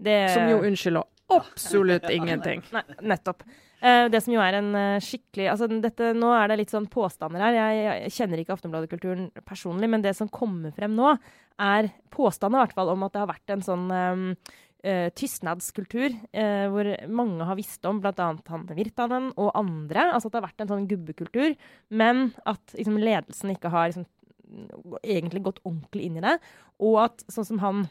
[0.00, 2.62] det Som jo unnskylder absolutt ingenting.
[2.72, 3.44] Nei, nettopp.
[3.78, 6.88] Uh, det som jo er en uh, skikkelig altså dette, Nå er det litt sånn
[6.90, 7.58] påstander her.
[7.58, 11.12] Jeg, jeg kjenner ikke Aftenbladet-kulturen personlig, men det som kommer frem nå,
[11.58, 14.26] er påstander i hvert fall om at det har vært en sånn um,
[14.86, 18.28] uh, tystnadskultur, uh, hvor mange har visst om bl.a.
[18.50, 20.10] Hanne Virtanen og andre.
[20.12, 21.56] Altså at det har vært en sånn gubbekultur,
[21.90, 24.08] men at liksom, ledelsen ikke har liksom,
[25.02, 26.38] egentlig gått ordentlig inn i det.
[26.84, 27.88] Og at, sånn som han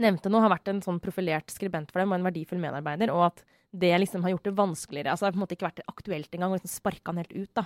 [0.00, 3.12] nevnte nå, har vært en sånn profilert skribent for dem og en verdifull medarbeider.
[3.14, 5.10] og at det liksom har gjort det vanskeligere.
[5.10, 7.32] Altså, det har på en måte ikke vært aktuelt engang å liksom sparke han helt
[7.34, 7.50] ut.
[7.58, 7.64] da.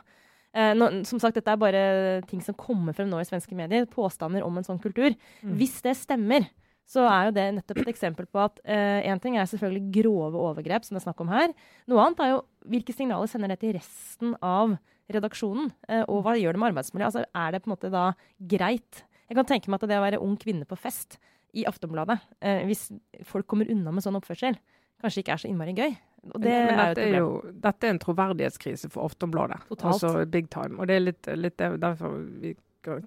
[0.57, 1.83] Eh, nå, som sagt, Dette er bare
[2.29, 3.85] ting som kommer frem nå i svenske medier.
[3.93, 5.13] Påstander om en sånn kultur.
[5.43, 5.57] Mm.
[5.61, 6.49] Hvis det stemmer,
[6.89, 10.41] så er jo det nettopp et eksempel på at én uh, ting er selvfølgelig grove
[10.41, 11.53] overgrep, som det er snakk om her.
[11.91, 12.39] Noe annet er jo
[12.73, 14.79] hvilke signaler sender det til resten av
[15.13, 15.69] redaksjonen?
[15.85, 17.11] Uh, og hva gjør det med arbeidsmiljøet?
[17.11, 18.07] Altså, er det på en måte da
[18.55, 19.05] greit?
[19.29, 21.19] Jeg kan tenke meg at det å være ung kvinne på fest
[21.57, 22.89] i Aftonbladet, uh, hvis
[23.29, 24.57] folk kommer unna med sånn oppførsel,
[25.03, 25.93] kanskje ikke er så innmari gøy.
[26.29, 29.61] Det men, men dette, er jo, dette er en troverdighetskrise for Aftonbladet.
[29.69, 29.93] Totalt.
[29.93, 30.81] Altså big time.
[30.81, 32.57] Og det er litt, litt derfor vi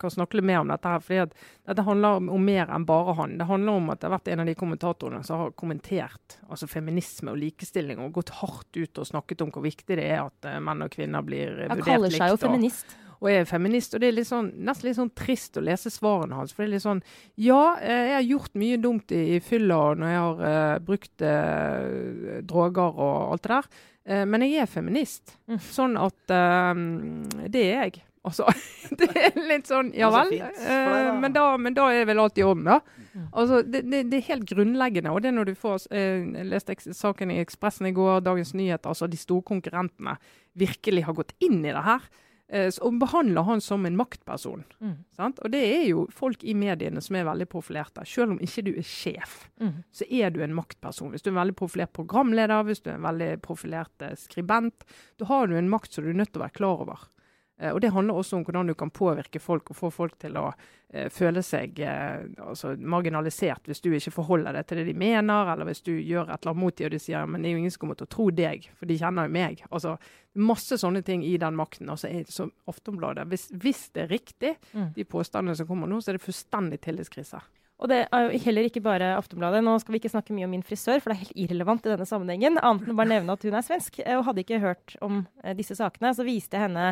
[0.01, 0.87] kan snakke litt mer om dette.
[0.87, 1.35] her, fordi at
[1.71, 3.37] Dette handler om, om, mer enn bare han.
[3.37, 6.67] Det handler om at det har vært en av de kommentatorene som har kommentert altså
[6.67, 10.49] feminisme og likestilling og gått hardt ut og snakket om hvor viktig det er at
[10.49, 11.87] uh, menn og kvinner blir uh, vurdert likt.
[11.87, 12.97] Han kaller seg jo feminist.
[13.21, 16.39] Og, er feminist, og Det er litt sånn, nesten litt sånn trist å lese svarene
[16.39, 16.53] hans.
[16.53, 17.03] for det er litt sånn,
[17.37, 21.21] Ja, eh, jeg har gjort mye dumt i, i fylla når jeg har uh, brukt
[21.21, 23.69] uh, droger og alt det der.
[24.09, 25.35] Uh, men jeg er feminist.
[25.45, 25.59] Mm.
[25.61, 26.33] Sånn at
[27.53, 28.01] det er jeg.
[28.27, 28.45] Altså,
[28.99, 30.35] det er litt sånn Ja vel.
[30.37, 32.79] Eh, men, da, men, da, er vel alt i orden, da.
[33.11, 33.27] Mm.
[33.31, 35.13] Altså, det, det, det, er helt grunnleggende.
[35.13, 38.53] Og det er når du får eh, Jeg leste saken i Ekspressen i går, Dagens
[38.57, 40.17] Nyheter, altså de store konkurrentene
[40.59, 42.05] virkelig har gått inn i det her.
[42.51, 44.65] Eh, og behandler han som en maktperson.
[44.83, 44.97] Mm.
[45.31, 48.03] Og det er jo folk i mediene som er veldig profilerte.
[48.07, 49.77] Selv om ikke du er sjef, mm.
[49.95, 51.13] så er du en maktperson.
[51.13, 54.83] Hvis du er en veldig profilert programleder, hvis du er en veldig profilert eh, skribent,
[55.21, 57.07] da har du en makt som du er nødt til å være klar over.
[57.61, 60.37] Eh, og Det handler også om hvordan du kan påvirke folk og få folk til
[60.39, 60.47] å
[60.93, 65.53] eh, føle seg eh, altså, marginalisert hvis du ikke forholder deg til det de mener,
[65.53, 67.55] eller hvis du gjør et eller annet mot dem og de sier men det er
[67.55, 69.63] jo ingen som kommer til å tro deg, for de kjenner jo meg.
[69.69, 69.95] Altså,
[70.31, 71.89] Masse sånne ting i den makten.
[71.91, 74.93] altså som Aftonbladet, hvis, hvis, det er riktig, mm.
[74.95, 77.41] de påstandene som kommer nå, så er det fullstendig tillitskrise.
[77.81, 79.63] Og det er jo heller ikke bare Aftonbladet.
[79.65, 81.89] Nå skal vi ikke snakke mye om min frisør, for det er helt irrelevant i
[81.89, 82.59] denne sammenhengen.
[82.61, 83.97] Annet enn å bare nevne at hun er svensk.
[84.03, 86.91] Eh, og hadde ikke hørt om eh, disse sakene, så viste jeg henne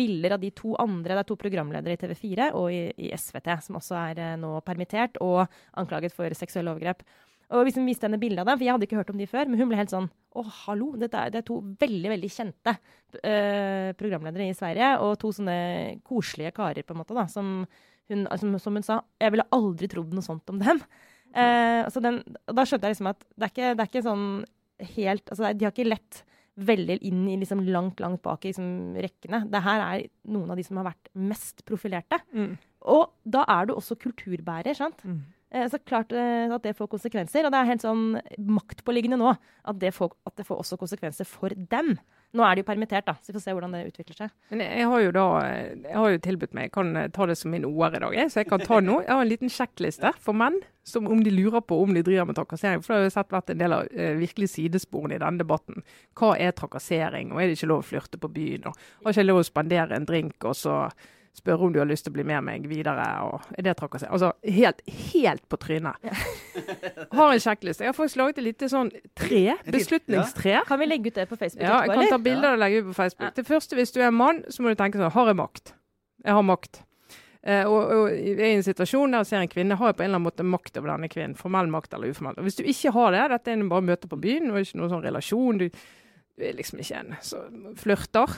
[0.00, 1.12] bilder av de to andre.
[1.12, 4.54] Det er to programledere i TV4 og i, i SVT, som også er eh, nå
[4.64, 5.42] permittert og
[5.82, 7.04] anklaget for seksuelle overgrep.
[7.50, 9.50] Og hun viste henne bilde av dem, for jeg hadde ikke hørt om de før,
[9.50, 10.92] men hun ble helt sånn Å, hallo!
[10.96, 15.56] Dette er, det er to veldig, veldig kjente uh, programledere i Sverige, og to sånne
[16.06, 17.64] koselige karer, på en måte, da, som
[18.12, 20.82] hun, altså, som hun sa, jeg ville aldri trodd noe sånt om dem.
[21.30, 22.20] Eh, altså den,
[22.50, 24.24] da skjønte jeg liksom at det er ikke, det er ikke sånn
[24.96, 26.24] helt altså De har ikke lett
[26.60, 29.44] veldig inn i liksom langt, langt bak i liksom rekkene.
[29.48, 32.18] Det her er noen av de som har vært mest profilerte.
[32.36, 32.56] Mm.
[32.90, 35.04] Og da er du også kulturbærer, sant?
[35.06, 35.20] Mm.
[35.50, 37.46] Eh, så klart eh, at det får konsekvenser.
[37.46, 38.04] Og det er helt sånn
[38.58, 41.94] maktpåliggende nå at det, får, at det får også konsekvenser for dem.
[42.30, 44.34] Nå er de jo permittert, da, så vi får se hvordan det utvikler seg.
[44.52, 47.36] Men jeg har jo da jeg har jo tilbudt meg, jeg kan eh, ta det
[47.40, 49.02] som min OR i dag, så jeg kan ta noe.
[49.02, 52.28] Jeg har en liten sjekkliste for menn som om de lurer på om de driver
[52.30, 52.84] med trakassering.
[52.84, 55.82] For det har jo sett vært en del av eh, virkelig sidesporene i denne debatten.
[56.18, 58.70] Hva er trakassering, og er det ikke lov å flørte på byen?
[58.70, 60.84] og Har ikke lov å spandere en drink, og så
[61.40, 63.06] spørre om du har lyst til å bli med meg videre.
[63.26, 64.12] og er det trakassering?
[64.12, 65.96] Altså helt, helt på trynet.
[66.04, 66.16] Ja.
[67.18, 67.84] har en sjekkliste.
[67.84, 69.56] Jeg har faktisk laget et lite sånn tre.
[69.66, 70.54] Beslutningstre.
[70.58, 70.66] Ja.
[70.68, 71.64] Kan vi legge ut det på Facebook?
[71.64, 73.34] Ja, jeg kan ta bilder og legge ut på Facebook.
[73.36, 75.74] Det første, hvis du er mann, så må du tenke sånn Har jeg makt?
[76.24, 76.82] Jeg har makt.
[77.40, 80.10] Uh, og, og i en situasjon der jeg ser en kvinne har jeg på en
[80.10, 81.38] eller annen måte makt over denne kvinnen.
[81.38, 82.36] Formell makt eller uformell.
[82.36, 84.92] Og Hvis du ikke har det, dette er bare møte på byen og ikke noen
[84.92, 85.70] sånn relasjon, du,
[86.36, 88.36] Du er liksom ikke en som flørter.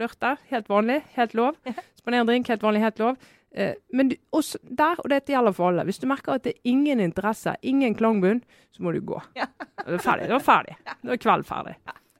[0.00, 1.58] Flørter, helt vanlig, helt lov.
[2.00, 3.18] Spanere en drink, helt vanlig, helt lov.
[3.52, 6.70] Eh, men også der, og dette gjelder for alle, hvis du merker at det er
[6.70, 8.40] ingen interesse, ingen klangbunn,
[8.72, 9.18] så må du gå.
[9.36, 9.50] Ja.
[9.76, 10.28] Da er det ferdig.
[10.30, 10.76] Da er ferdig.
[11.02, 11.74] Da er kveld ferdig.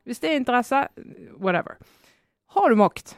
[0.05, 0.83] Hvis det er interesse,
[1.41, 1.79] whatever.
[2.53, 3.15] Har du makt,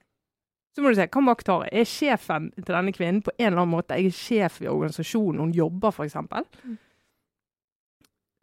[0.72, 1.74] så må du se hva makt har jeg.
[1.82, 5.42] Er sjefen til denne kvinnen på en eller annen måte Jeg er sjef i organisasjonen
[5.42, 6.16] hun jobber, f.eks.
[6.16, 6.78] Mm.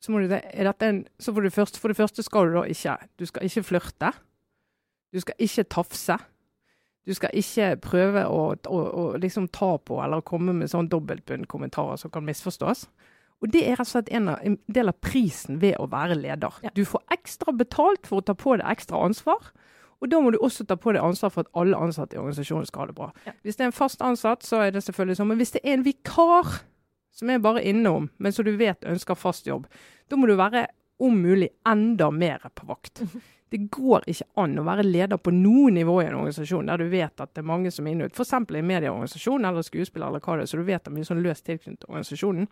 [0.04, 2.52] Så, må du se, er dette en, så for det, første, for det første skal
[2.52, 4.12] du da ikke Du skal ikke flørte.
[5.14, 6.18] Du skal ikke tafse.
[7.08, 12.00] Du skal ikke prøve å, å, å liksom ta på eller komme med sånn dobbeltbunnkommentarer
[12.02, 12.88] som kan misforstås.
[13.38, 16.18] Og det er rett og slett en, av, en del av prisen ved å være
[16.18, 16.58] leder.
[16.66, 16.74] Ja.
[16.76, 19.52] Du får ekstra betalt for å ta på deg ekstra ansvar.
[20.02, 22.68] Og da må du også ta på deg ansvar for at alle ansatte i organisasjonen
[22.70, 23.12] skal ha det bra.
[23.30, 23.34] Ja.
[23.46, 25.32] Hvis det er en fast ansatt, så er det selvfølgelig sånn.
[25.32, 26.60] Men hvis det er en vikar
[27.18, 29.66] som er bare innom, men som du vet ønsker fast jobb,
[30.10, 30.68] da må du være
[31.02, 33.04] om mulig enda mer på vakt.
[33.50, 36.90] Det går ikke an å være leder på noe nivå i en organisasjon der du
[36.92, 38.16] vet at det er mange som er inne ut.
[38.16, 38.34] F.eks.
[38.36, 41.08] i en medieorganisasjon eller skuespiller eller hva det er, så du vet det er mye
[41.08, 42.50] sånn løst tilknyttet til organisasjonen.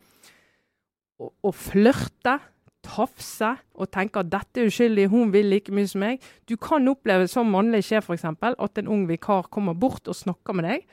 [1.19, 2.39] Å flørte,
[2.85, 3.49] tafse
[3.81, 6.23] og tenke at dette er uskyldig, hun vil like mye som meg.
[6.45, 8.27] Du kan oppleve som mannlig sjef f.eks.
[8.29, 10.85] at en ung vikar kommer bort og snakker med deg.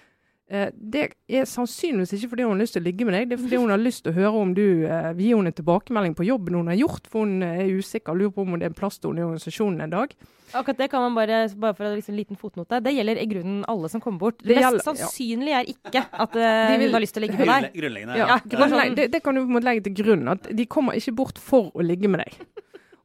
[0.53, 3.39] Eh, det er sannsynligvis ikke fordi hun har lyst til å ligge med deg, det
[3.39, 5.57] er fordi hun har lyst til å høre om du eh, vil gi henne en
[5.57, 8.59] tilbakemelding på jobben hun har gjort, for hun eh, er usikker og lurer på om
[8.61, 10.13] det er en plass til henne i organisasjonen en dag.
[10.53, 13.63] Akkurat det kan man bare, bare for en liksom, liten fotnote, det gjelder i grunnen
[13.73, 14.43] alle som kommer bort.
[14.45, 15.63] Det, Det mest sannsynlig ja.
[15.63, 16.45] er ikke at uh,
[16.77, 17.71] vil- hun har lyst til å ligge med deg.
[17.81, 18.19] Grunnleggende.
[18.21, 20.29] Ja, Ja, grunnlegg- det, det kan du på en måte legge til grunn.
[20.29, 22.37] At de kommer ikke bort for å ligge med deg.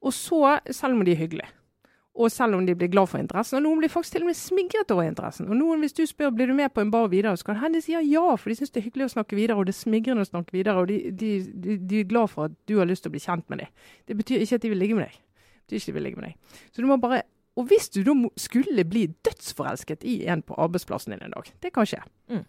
[0.04, 1.48] Og så, selv om de er hyggelige,
[2.18, 4.38] og selv om de blir glad for interessen, og noen blir faktisk til og med
[4.38, 5.48] smigret over interessen.
[5.52, 7.78] Og noen, hvis du spør blir du med på en bar videre, så kan hende
[7.78, 9.80] de si ja, for de syns det er hyggelig å snakke videre, og det er
[9.80, 12.90] smigrende å snakke videre, og de, de, de, de er glad for at du har
[12.90, 13.86] lyst til å bli kjent med dem.
[14.10, 15.22] Det betyr ikke at de vil ligge med deg.
[15.22, 16.60] Det betyr ikke at de vil ligge med deg.
[16.72, 17.24] Så du må bare
[17.58, 21.72] Og hvis du da skulle bli dødsforelsket i en på arbeidsplassen din en dag, det
[21.74, 22.04] kan skje.
[22.30, 22.44] Mm.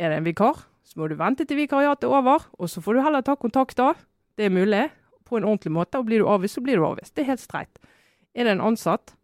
[0.00, 2.96] Er det en vikar, så må du vente til vikariatet er over, og så får
[2.96, 3.90] du heller ta kontakt da.
[4.38, 4.86] Det er mulig,
[5.28, 6.00] på en ordentlig måte.
[6.00, 7.12] Og blir du avvist, så blir du avvist.
[7.16, 7.80] Det er helt streit.
[8.38, 9.16] Er det en ansatt,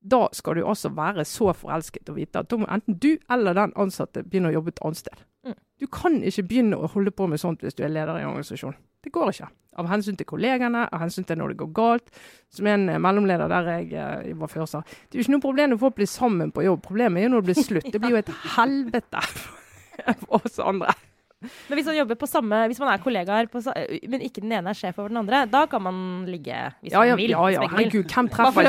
[0.00, 3.56] da skal du altså være så forelsket og vite at da må enten du eller
[3.56, 5.24] den ansatte begynne å jobbe et annet sted.
[5.44, 5.56] Mm.
[5.80, 8.30] Du kan ikke begynne å holde på med sånt hvis du er leder i en
[8.30, 8.78] organisasjon.
[9.04, 9.48] Det går ikke.
[9.80, 12.10] Av hensyn til kollegene, av hensyn til når det går galt.
[12.52, 15.44] Som en eh, mellomleder der jeg eh, var før sa, det er jo ikke noe
[15.44, 16.82] problem når folk blir sammen på jobb.
[16.84, 17.92] Problemet er jo når det blir slutt.
[17.92, 19.24] Det blir jo et helvete
[20.24, 20.96] for oss andre.
[21.40, 23.62] Men hvis man jobber på samme, hvis man er kollegaer, på,
[24.12, 27.04] men ikke den ene er sjef over den andre, da kan man ligge hvis Ja,
[27.08, 27.30] ja, man vil.
[27.32, 27.68] ja, ja.
[27.72, 28.68] herregud, hvem treffer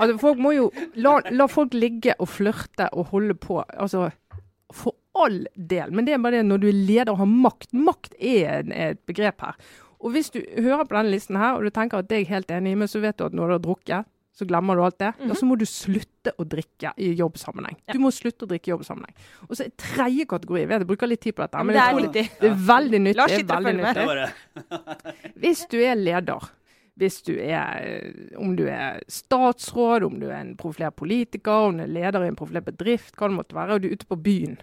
[0.00, 3.60] Altså, folk må jo la, la folk ligge og flørte og holde på.
[3.76, 4.08] Altså,
[4.72, 5.92] for all del.
[5.92, 7.70] Men det er bare det når du er leder og har makt.
[7.76, 9.58] Makt er er et begrep her.
[10.00, 12.30] Og hvis du hører på denne listen her, og du tenker at det er jeg
[12.32, 14.84] helt enig i, men så vet du at når du har drukket, så glemmer du
[14.84, 15.10] alt det.
[15.26, 17.76] og så må du slutte å drikke i jobbsammenheng.
[17.88, 17.96] Ja.
[17.96, 19.16] Du må slutte å drikke i jobbsammenheng.
[19.48, 22.48] Og så tredje kategori, jeg bruker litt tid på dette, Men det er tror det
[22.52, 23.18] er veldig nyttig.
[23.18, 25.36] Lars sitter og følger med.
[25.42, 26.48] Hvis du er leder,
[27.00, 27.84] hvis du er,
[28.38, 32.32] om du er statsråd, om du er en profilert politiker, om du er leder i
[32.32, 34.60] en profilert bedrift, hva det måtte være, og du er ute på byen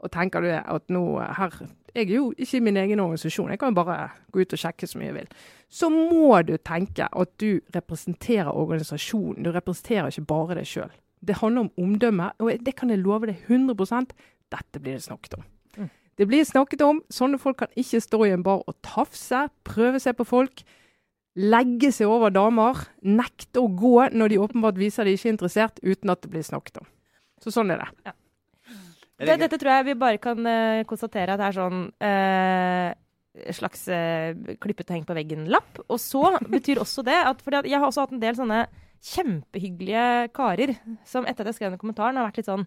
[0.00, 1.02] og tenker du at nå
[1.36, 1.56] her
[1.94, 3.98] Jeg er jo ikke i min egen organisasjon, jeg kan jo bare
[4.32, 5.30] gå ut og sjekke så mye jeg vil.
[5.70, 10.92] Så må du tenke at du representerer organisasjonen, du representerer ikke bare deg sjøl.
[11.20, 14.14] Det handler om omdømme, og det kan jeg love deg 100
[14.50, 15.42] Dette blir det snakket om.
[15.76, 15.90] Mm.
[16.18, 17.02] Det blir snakket om.
[17.10, 20.64] Sånne folk kan ikke stå i en bar og tafse, prøve seg på folk
[21.38, 25.82] legge seg over damer, nekte å gå når de åpenbart viser de ikke er interessert,
[25.82, 26.88] uten at det blir snakket om.
[27.40, 28.14] Så sånn er det.
[29.20, 33.82] Det, dette tror jeg vi bare kan uh, konstatere at det er sånn uh, slags
[33.92, 35.82] uh, klippet og hengt på veggen-lapp.
[35.88, 38.64] Og så betyr også det at For jeg har også hatt en del sånne
[39.00, 40.74] kjempehyggelige karer
[41.08, 42.66] som etter at jeg skrev den kommentaren, har vært litt sånn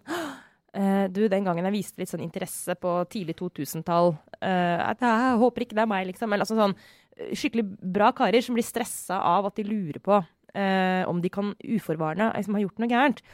[0.74, 5.40] eh, du, den gangen jeg viste litt sånn interesse på tidlig 2000-tall eh, at Jeg
[5.42, 6.34] håper ikke det er meg, liksom.
[6.34, 10.18] Eller altså sånn eh, skikkelig bra karer som blir stressa av at de lurer på
[10.18, 13.24] eh, om de kan uforvarende liksom, ha gjort noe gærent.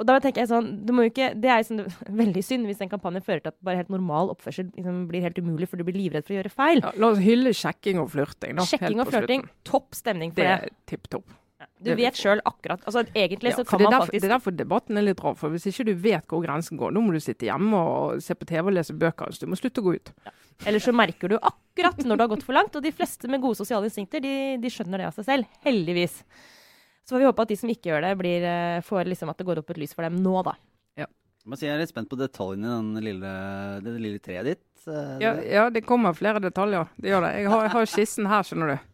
[0.00, 0.70] Og da tenker jeg sånn,
[1.04, 4.32] ikke, det er sånn, veldig synd hvis den kampanjen fører til at bare helt normal
[4.32, 6.80] oppførsel liksom, blir helt umulig, for du blir livredd for å gjøre feil.
[6.80, 8.56] Ja, la oss hylle sjekking og flørting.
[8.56, 10.72] da, Sjekking og flørting, topp stemning for Det det.
[10.72, 11.36] er tipp topp.
[11.80, 14.54] Du vet sjøl akkurat altså Egentlig Ja, så kan man derfor, faktisk det er derfor
[14.56, 15.34] debatten er litt rar.
[15.36, 18.36] For hvis ikke du vet hvor grensen går, nå må du sitte hjemme og se
[18.36, 19.32] på TV og lese bøker.
[19.32, 20.12] Så du må slutte å gå ut.
[20.68, 22.76] Eller så merker du akkurat når det har gått for langt.
[22.76, 25.60] Og de fleste med gode sosiale instinkter, de, de skjønner det av seg selv.
[25.66, 26.22] Heldigvis.
[27.10, 29.40] Så får vi håpe at de som ikke gjør det, blir, eh, får liksom at
[29.40, 30.54] det går opp et lys for dem nå, da.
[31.40, 33.30] Jeg jeg er litt spent på detaljene i den lille,
[33.82, 34.66] det lille treet ditt.
[34.86, 36.86] Eh, Ja, ja, det kommer flere detaljer.
[37.00, 37.30] Det gjør det.
[37.40, 38.90] Jeg har, jeg har skissen her, skjønner du.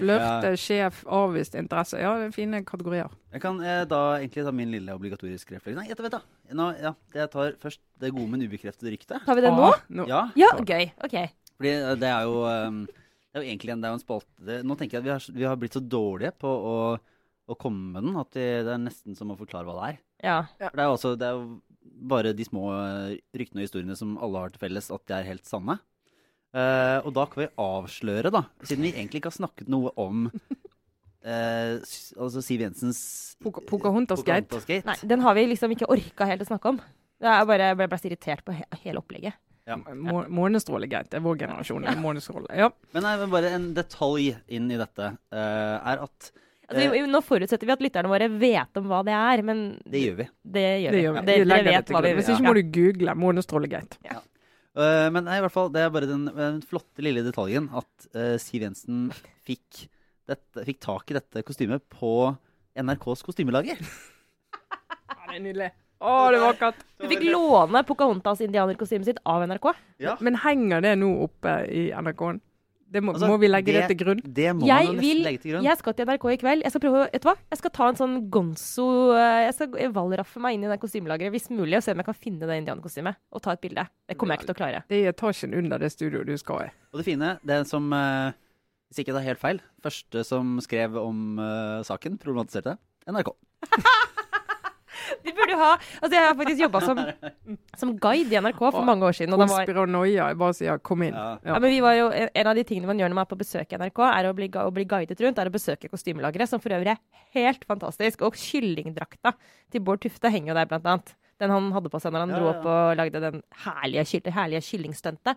[0.00, 1.98] Flørte, sjef, avvist interesse.
[2.00, 3.12] Ja, det er fine kategorier.
[3.34, 5.76] Jeg kan eh, da egentlig ta min lille obligatoriske refleks.
[5.76, 6.22] Nei, vent da.
[6.22, 6.56] vet.
[6.56, 9.20] Nå, ja, jeg tar først det gode, men ubekreftede ryktet.
[9.26, 9.68] Tar vi det nå?
[10.00, 10.08] Nå.
[10.08, 10.88] Ja, Ja, gøy.
[11.04, 11.18] OK.
[11.60, 14.02] fordi eh, det er jo um, Det er jo egentlig en, det er jo en
[14.02, 16.76] spalte det, Nå tenker jeg at vi har, vi har blitt så dårlige på å,
[17.50, 20.00] å komme med den at vi, det er nesten som å forklare hva det er.
[20.26, 20.38] Ja.
[20.62, 21.60] For det er jo også Det er jo
[22.10, 25.28] bare de små eh, ryktene og historiene som alle har til felles at de er
[25.30, 25.78] helt sanne.
[26.50, 30.24] Uh, og da kan vi avsløre, da, siden vi egentlig ikke har snakket noe om
[31.30, 33.02] uh, altså Siv Jensens
[33.38, 34.48] Poca- Pocahontas-gate.
[34.50, 34.88] Pocahontas-gate.
[34.88, 36.80] Nei, den har vi liksom ikke orka helt å snakke om.
[37.22, 39.38] Jeg bare ble, ble så irritert på he hele opplegget.
[39.94, 41.84] Må- Månestrålegate er vår generasjon.
[41.86, 41.94] Ja.
[42.58, 42.70] Ja.
[42.96, 46.32] Men nei, bare en detalj inn i dette uh, er at
[46.70, 50.04] Altså, vi, nå forutsetter vi at lytterne våre vet om hva det er, men det
[50.04, 50.26] gjør vi.
[50.56, 51.04] det gjør Det vi.
[51.04, 51.22] gjør vi.
[51.26, 52.12] Det, det vet hva vi.
[52.20, 53.96] Hvis ikke må du google monostrålegeit.
[54.06, 54.20] Ja.
[54.78, 58.06] Uh, men nei, i hvert fall, det er bare den, den flotte lille detaljen at
[58.14, 59.08] uh, Siv Jensen
[59.42, 59.88] fikk,
[60.30, 62.12] dette, fikk tak i dette kostymet på
[62.78, 63.82] NRKs kostymelager.
[63.82, 65.70] Ja, det er nydelig.
[66.00, 66.78] Å, det var katt.
[67.02, 69.66] Du fikk låne Pocahontas indianerkostymet sitt av NRK.
[70.00, 70.14] Ja.
[70.24, 72.38] Men henger det nå oppe i NRK-en?
[72.90, 74.20] Det må, Altså, må vi legge det, det- til grunn?
[74.24, 75.62] Det må Jeg man jo vil- legge til grunn.
[75.64, 76.62] Jeg skal til NRK i kveld.
[76.66, 77.34] Jeg skal prøve, vet du hva?
[77.50, 81.30] Jeg skal ta en sånn gonzo eh, Jeg skal valraffe meg inn i det kostymelageret
[81.30, 83.86] hvis mulig og se om jeg kan finne det indianerkostymet og ta et bilde.
[84.08, 84.82] Det kommer jeg ikke til å klare.
[84.90, 86.70] Det er etasjen under det studioet du skal i.
[86.92, 88.32] Og det fine, det som eh,
[88.90, 92.74] Hvis ikke det er helt feil, første som skrev om uh, saken, problematiserte
[93.06, 93.30] NRK.
[95.24, 97.00] De burde ha Altså, jeg har faktisk jobba som,
[97.80, 99.34] som guide i NRK for mange år siden.
[99.36, 100.28] Og Konspiranoia.
[100.30, 101.14] Jeg bare sier 'kom inn'.
[101.16, 101.38] Ja.
[101.44, 103.38] ja, men vi var jo, en av de tingene man gjør når man er på
[103.40, 106.60] besøk i NRK, er å bli, å bli guidet rundt, er å besøke kostymelageret, som
[106.60, 107.00] for øvrig er
[107.34, 108.22] helt fantastisk.
[108.22, 109.34] Og kyllingdrakta
[109.70, 111.14] til Bård Tufte henger jo der, blant annet.
[111.40, 112.50] Den han hadde på seg når han Ja, dro ja.
[112.52, 115.36] opp og lagde den herlige, kyll- herlige kyllingstuntet.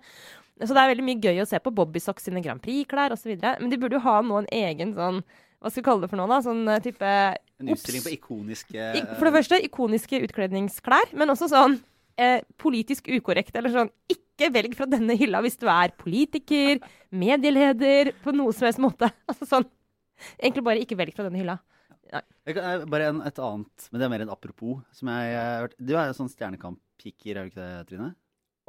[0.61, 3.31] Så det er veldig mye gøy å se på Bobby Socks sine Grand Prix-klær osv.
[3.59, 5.23] Men de burde jo ha nå en egen sånn
[5.63, 6.41] Hva skal vi kalle det for noe, da?
[6.43, 7.09] Sånn eh, type
[7.63, 11.77] En utstilling på ikoniske I- For det første ikoniske utkledningsklær, men også sånn
[12.19, 13.55] eh, politisk ukorrekt.
[13.55, 16.81] Eller sånn ikke velg fra denne hylla hvis du er politiker,
[17.15, 19.07] medieleder, på noe som helst måte.
[19.31, 19.69] Altså sånn
[20.37, 21.55] Egentlig bare ikke velg fra denne hylla.
[22.13, 24.81] Jeg kan, eh, bare en, et annet, men det er mer en apropos.
[24.93, 25.73] Som jeg, har hørt.
[25.79, 28.09] Du er jo sånn Stjernekamp-kicker, er du ikke det, Trine?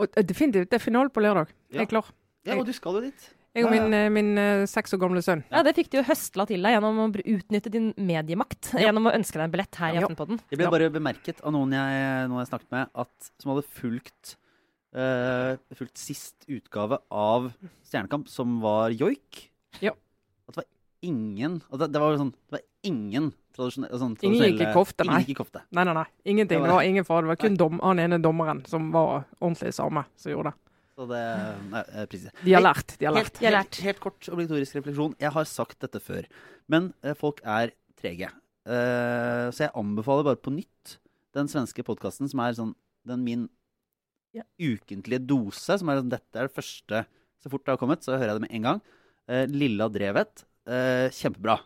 [0.00, 0.70] Og eh, definitivt.
[0.70, 1.50] Det er finale på lørdag.
[1.74, 2.09] Jeg er klar.
[2.46, 3.26] Ja, og du skal jo dit.
[3.54, 5.44] Jeg og min, eh, min eh, seks år gamle sønn.
[5.52, 8.72] Ja, Det fikk du jo høstla til deg gjennom å utnytte din mediemakt.
[8.74, 10.00] Gjennom å ønske deg en billett her i.
[10.02, 10.40] Aftenpodden.
[10.50, 12.00] Det ble bare bemerket av noen jeg,
[12.32, 14.34] noen jeg snakket med, at, som hadde fulgt,
[14.98, 17.52] uh, fulgt sist utgave av
[17.86, 19.44] Stjernekamp, som var joik.
[19.84, 19.94] Ja.
[20.48, 20.70] At det var
[21.06, 25.06] ingen at det, det var sånn, det var ingen tradisjonelle sånn, Ingen gikk i kofte,
[25.06, 25.20] nei.
[25.22, 25.62] Ingen kofte.
[25.70, 26.06] Nei, nei, nei.
[26.26, 26.58] Ingenting.
[26.58, 27.22] Det Det var- var ingen far.
[27.22, 30.54] Det var kun dom, han ene dommeren som var ordentlig same, som gjorde det.
[30.94, 31.20] Så det
[31.72, 31.83] Nei.
[32.44, 32.94] De har lært.
[33.00, 33.40] De har Helt, lært.
[33.42, 35.16] Helt, helt, helt kort obligatorisk refleksjon.
[35.18, 36.26] Jeg har sagt dette før,
[36.70, 38.28] men eh, folk er trege.
[38.64, 40.96] Eh, så jeg anbefaler bare på nytt
[41.35, 43.48] den svenske podkasten som er sånn den min
[44.35, 44.42] Ja.
[44.59, 45.78] ukentlige dose.
[45.78, 47.04] Som er sånn Dette er det første
[47.42, 48.80] Så fort det har kommet, så hører jeg det med en gang.
[49.28, 50.44] Eh, Lilla Drevet.
[50.66, 51.59] eh, kjempebra.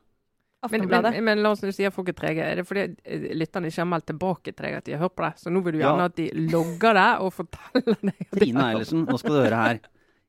[0.58, 1.22] Men, men, Aftenbladet.
[1.22, 2.42] men la oss si at folk er trege.
[2.42, 5.22] Er det fordi eh, lytterne ikke har meldt tilbake trege at de har hørt på
[5.22, 5.34] det?
[5.38, 6.08] Så nå vil du gjerne Ja.
[6.10, 8.64] at de logger det og forteller deg Trine.
[8.72, 9.78] Eilertsen, nå skal du høre her.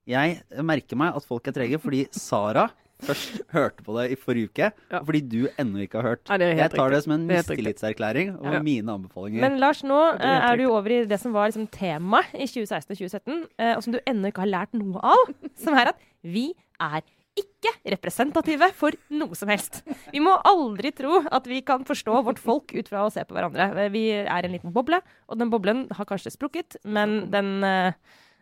[0.09, 2.67] Jeg merker meg at folk er trege fordi Sara
[3.01, 4.99] først hørte på det i forrige uke, Ja.
[4.99, 6.23] og fordi du ennå ikke har hørt.
[6.29, 8.61] Nei, er Jeg tar det som en er mistillitserklæring over Ja.
[8.61, 9.39] mine anbefalinger.
[9.41, 12.45] Men Lars, nå er eh, er du over i det som var liksom temaet i
[12.45, 15.33] 2016 og 2017, eh, og som du ennå ikke har lært noe av.
[15.63, 17.01] Som er at vi er
[17.39, 19.81] ikke representative for noe som helst.
[20.13, 23.35] Vi må aldri tro at vi kan forstå vårt folk ut fra å se på
[23.37, 23.89] hverandre.
[23.93, 24.99] Vi er en liten boble,
[25.29, 27.93] og den boblen har kanskje sprukket, men den eh,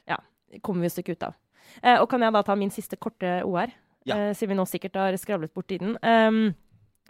[0.09, 0.17] ja,
[0.65, 1.35] kommer vi oss ikke ut av.
[1.83, 3.73] Eh, Og kan jeg da ta min siste korte OR,
[4.07, 4.15] Ja.
[4.15, 5.97] eh, siden vi nå sikkert har skravlet bort tiden?
[6.01, 6.55] Um,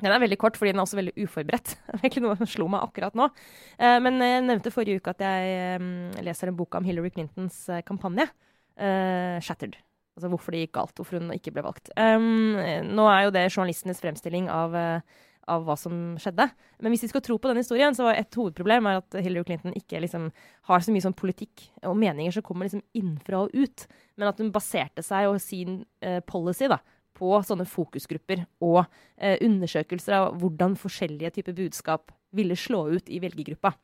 [0.01, 1.75] den er veldig kort fordi den er også veldig uforberedt.
[1.87, 3.31] Det er egentlig noe som slo meg akkurat nå.
[3.79, 8.27] Men jeg nevnte forrige uke at jeg eh, leser en bok om Hillary Clintons kampanje.
[8.77, 9.79] 'Shattered'.
[10.17, 11.91] Altså hvorfor det gikk galt, hvorfor hun ikke ble valgt.
[11.93, 12.57] Um,
[12.89, 16.47] nå er jo det journalistenes fremstilling av, uh, av hva som skjedde.
[16.81, 19.45] Men hvis vi skal tro på den historien, så var et hovedproblem er at Hillary
[19.45, 20.31] Clinton ikke liksom
[20.71, 23.85] har så mye sånn politikk og meninger som kommer liksom innenfra og ut,
[24.17, 26.79] men at hun baserte seg og sin eh, policy da,
[27.17, 33.21] på sånne fokusgrupper og eh, undersøkelser av hvordan forskjellige typer budskap ville slå ut i
[33.23, 33.77] velgergruppa.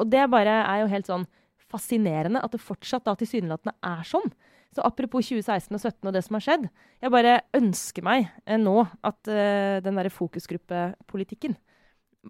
[0.00, 1.28] Og det bare er jo helt sånn
[1.72, 4.30] fascinerende at det fortsatt da tilsynelatende er sånn.
[4.74, 6.66] Så apropos 2016 og 2017 og det som har skjedd,
[7.02, 11.56] jeg bare ønsker meg eh, nå at eh, den derre fokusgruppepolitikken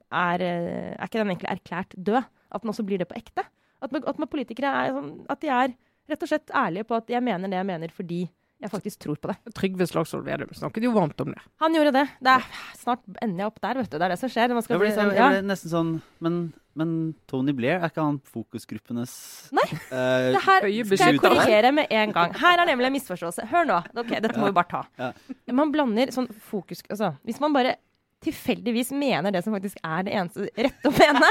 [0.06, 2.22] er, eh, er ikke den egentlig erklært død?
[2.48, 3.44] At den også blir det på ekte?
[3.82, 5.74] At, at politikere er sånn, at de er
[6.08, 8.22] rett og slett ærlige på at jeg mener det jeg mener fordi
[8.58, 9.36] jeg faktisk tror på det.
[9.54, 11.42] Trygve Slagsvold Vedum snakket jo varmt om det.
[11.62, 12.06] Han gjorde det.
[12.26, 12.46] det er,
[12.80, 13.96] snart ender jeg opp der, vet du.
[13.96, 14.54] Det er det som skjer.
[14.56, 15.28] Man skal Jeg ble, bli sånn, ja.
[15.46, 15.92] nesten sånn
[16.24, 16.38] men,
[16.78, 16.94] men
[17.30, 19.14] Tony Blair, er ikke han fokusgruppenes
[19.54, 22.34] Nei, Uh, Det her skal jeg korrigere med en gang.
[22.42, 23.46] Her er nemlig en misforståelse.
[23.52, 23.78] Hør nå.
[24.02, 24.82] Ok, Dette må vi bare ta.
[24.98, 25.12] Ja.
[25.54, 27.78] Man blander sånn fokus Altså, hvis man bare
[28.26, 31.28] tilfeldigvis mener det som faktisk er det eneste rette å mene,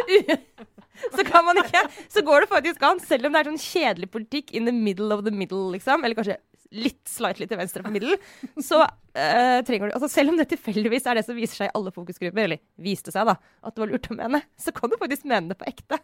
[1.14, 1.82] så kan man ikke
[2.12, 5.14] Så går det faktisk an, selv om det er sånn kjedelig politikk in the middle
[5.14, 6.38] of the middle, liksom, eller kanskje
[6.70, 8.14] litt slightly til venstre for middel,
[8.62, 11.74] så eh, trenger du altså Selv om det tilfeldigvis er det som viser seg i
[11.78, 13.34] alle fokusgrupper, eller viste seg, da,
[13.66, 15.98] at det var lurt å mene, så kan du faktisk mene det på ekte.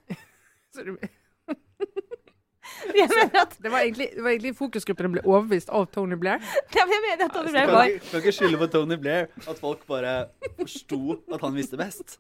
[2.96, 6.42] Jeg mener at det, var egentlig, det var egentlig fokusgruppen ble overbevist av Tony Blair.
[6.74, 9.60] Ja, men jeg mener at Tony Blair var kan ikke skylde på Tony Blair at
[9.62, 10.16] folk bare
[10.58, 12.18] forsto at han visste best.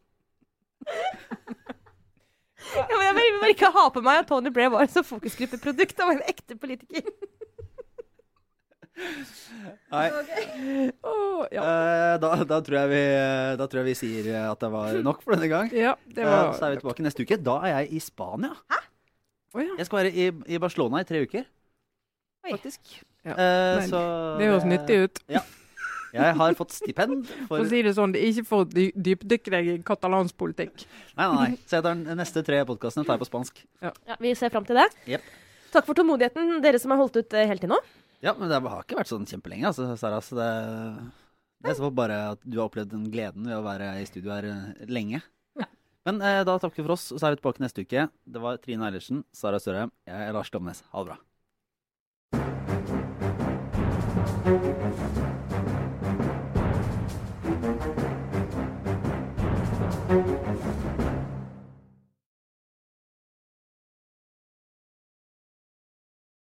[2.74, 5.02] Ja, men Jeg vil bare ikke ha på meg at Tony Blair var et så
[5.06, 5.98] fokusgruppeprodukt.
[6.02, 7.06] Han var en ekte politiker.
[9.92, 10.06] Nei,
[11.04, 11.62] Åh, ja.
[11.62, 13.00] eh, da, da, tror jeg vi,
[13.60, 15.68] da tror jeg vi sier at det var nok for denne gang.
[15.76, 17.36] ja, det Eh, var så er vi tilbake neste uke.
[17.44, 18.54] Da er jeg i Spania.
[18.56, 19.76] Å ja.
[19.78, 21.44] Jeg skal være i, i Barcelona i tre uker,
[22.46, 22.50] Oi.
[22.56, 22.96] faktisk.
[23.26, 23.36] Ja.
[23.36, 24.00] Eh, så
[24.40, 25.22] Det høres nyttig ut.
[26.14, 28.68] Jeg har fått stipend For for å si det sånn, det er ikke for å
[28.70, 30.84] dy- dypdykke deg i katalansk politikk.
[31.16, 31.58] Nei, nei, nei.
[31.66, 33.60] Så jeg tar den neste tre podkastene tar jeg på spansk.
[33.82, 33.92] Ja,
[34.22, 34.86] Vi ser fram til det.
[35.06, 35.22] Yep.
[35.74, 37.78] Takk for tålmodigheten, dere som har holdt ut eh, helt til nå.
[38.24, 40.22] Ja, men det har ikke vært sånn kjempelenge, altså, Sara.
[40.24, 40.50] Så det,
[41.62, 44.32] det er så bare at du har opplevd den gleden ved å være i studio
[44.32, 45.20] her eh, lenge.
[46.06, 48.06] Men eh, da takker vi for oss, og så er vi tilbake neste uke.
[48.30, 50.84] Det var Trine Eilertsen, Sara Sørheim, jeg er Lars Domnes.
[50.94, 51.18] Ha det bra.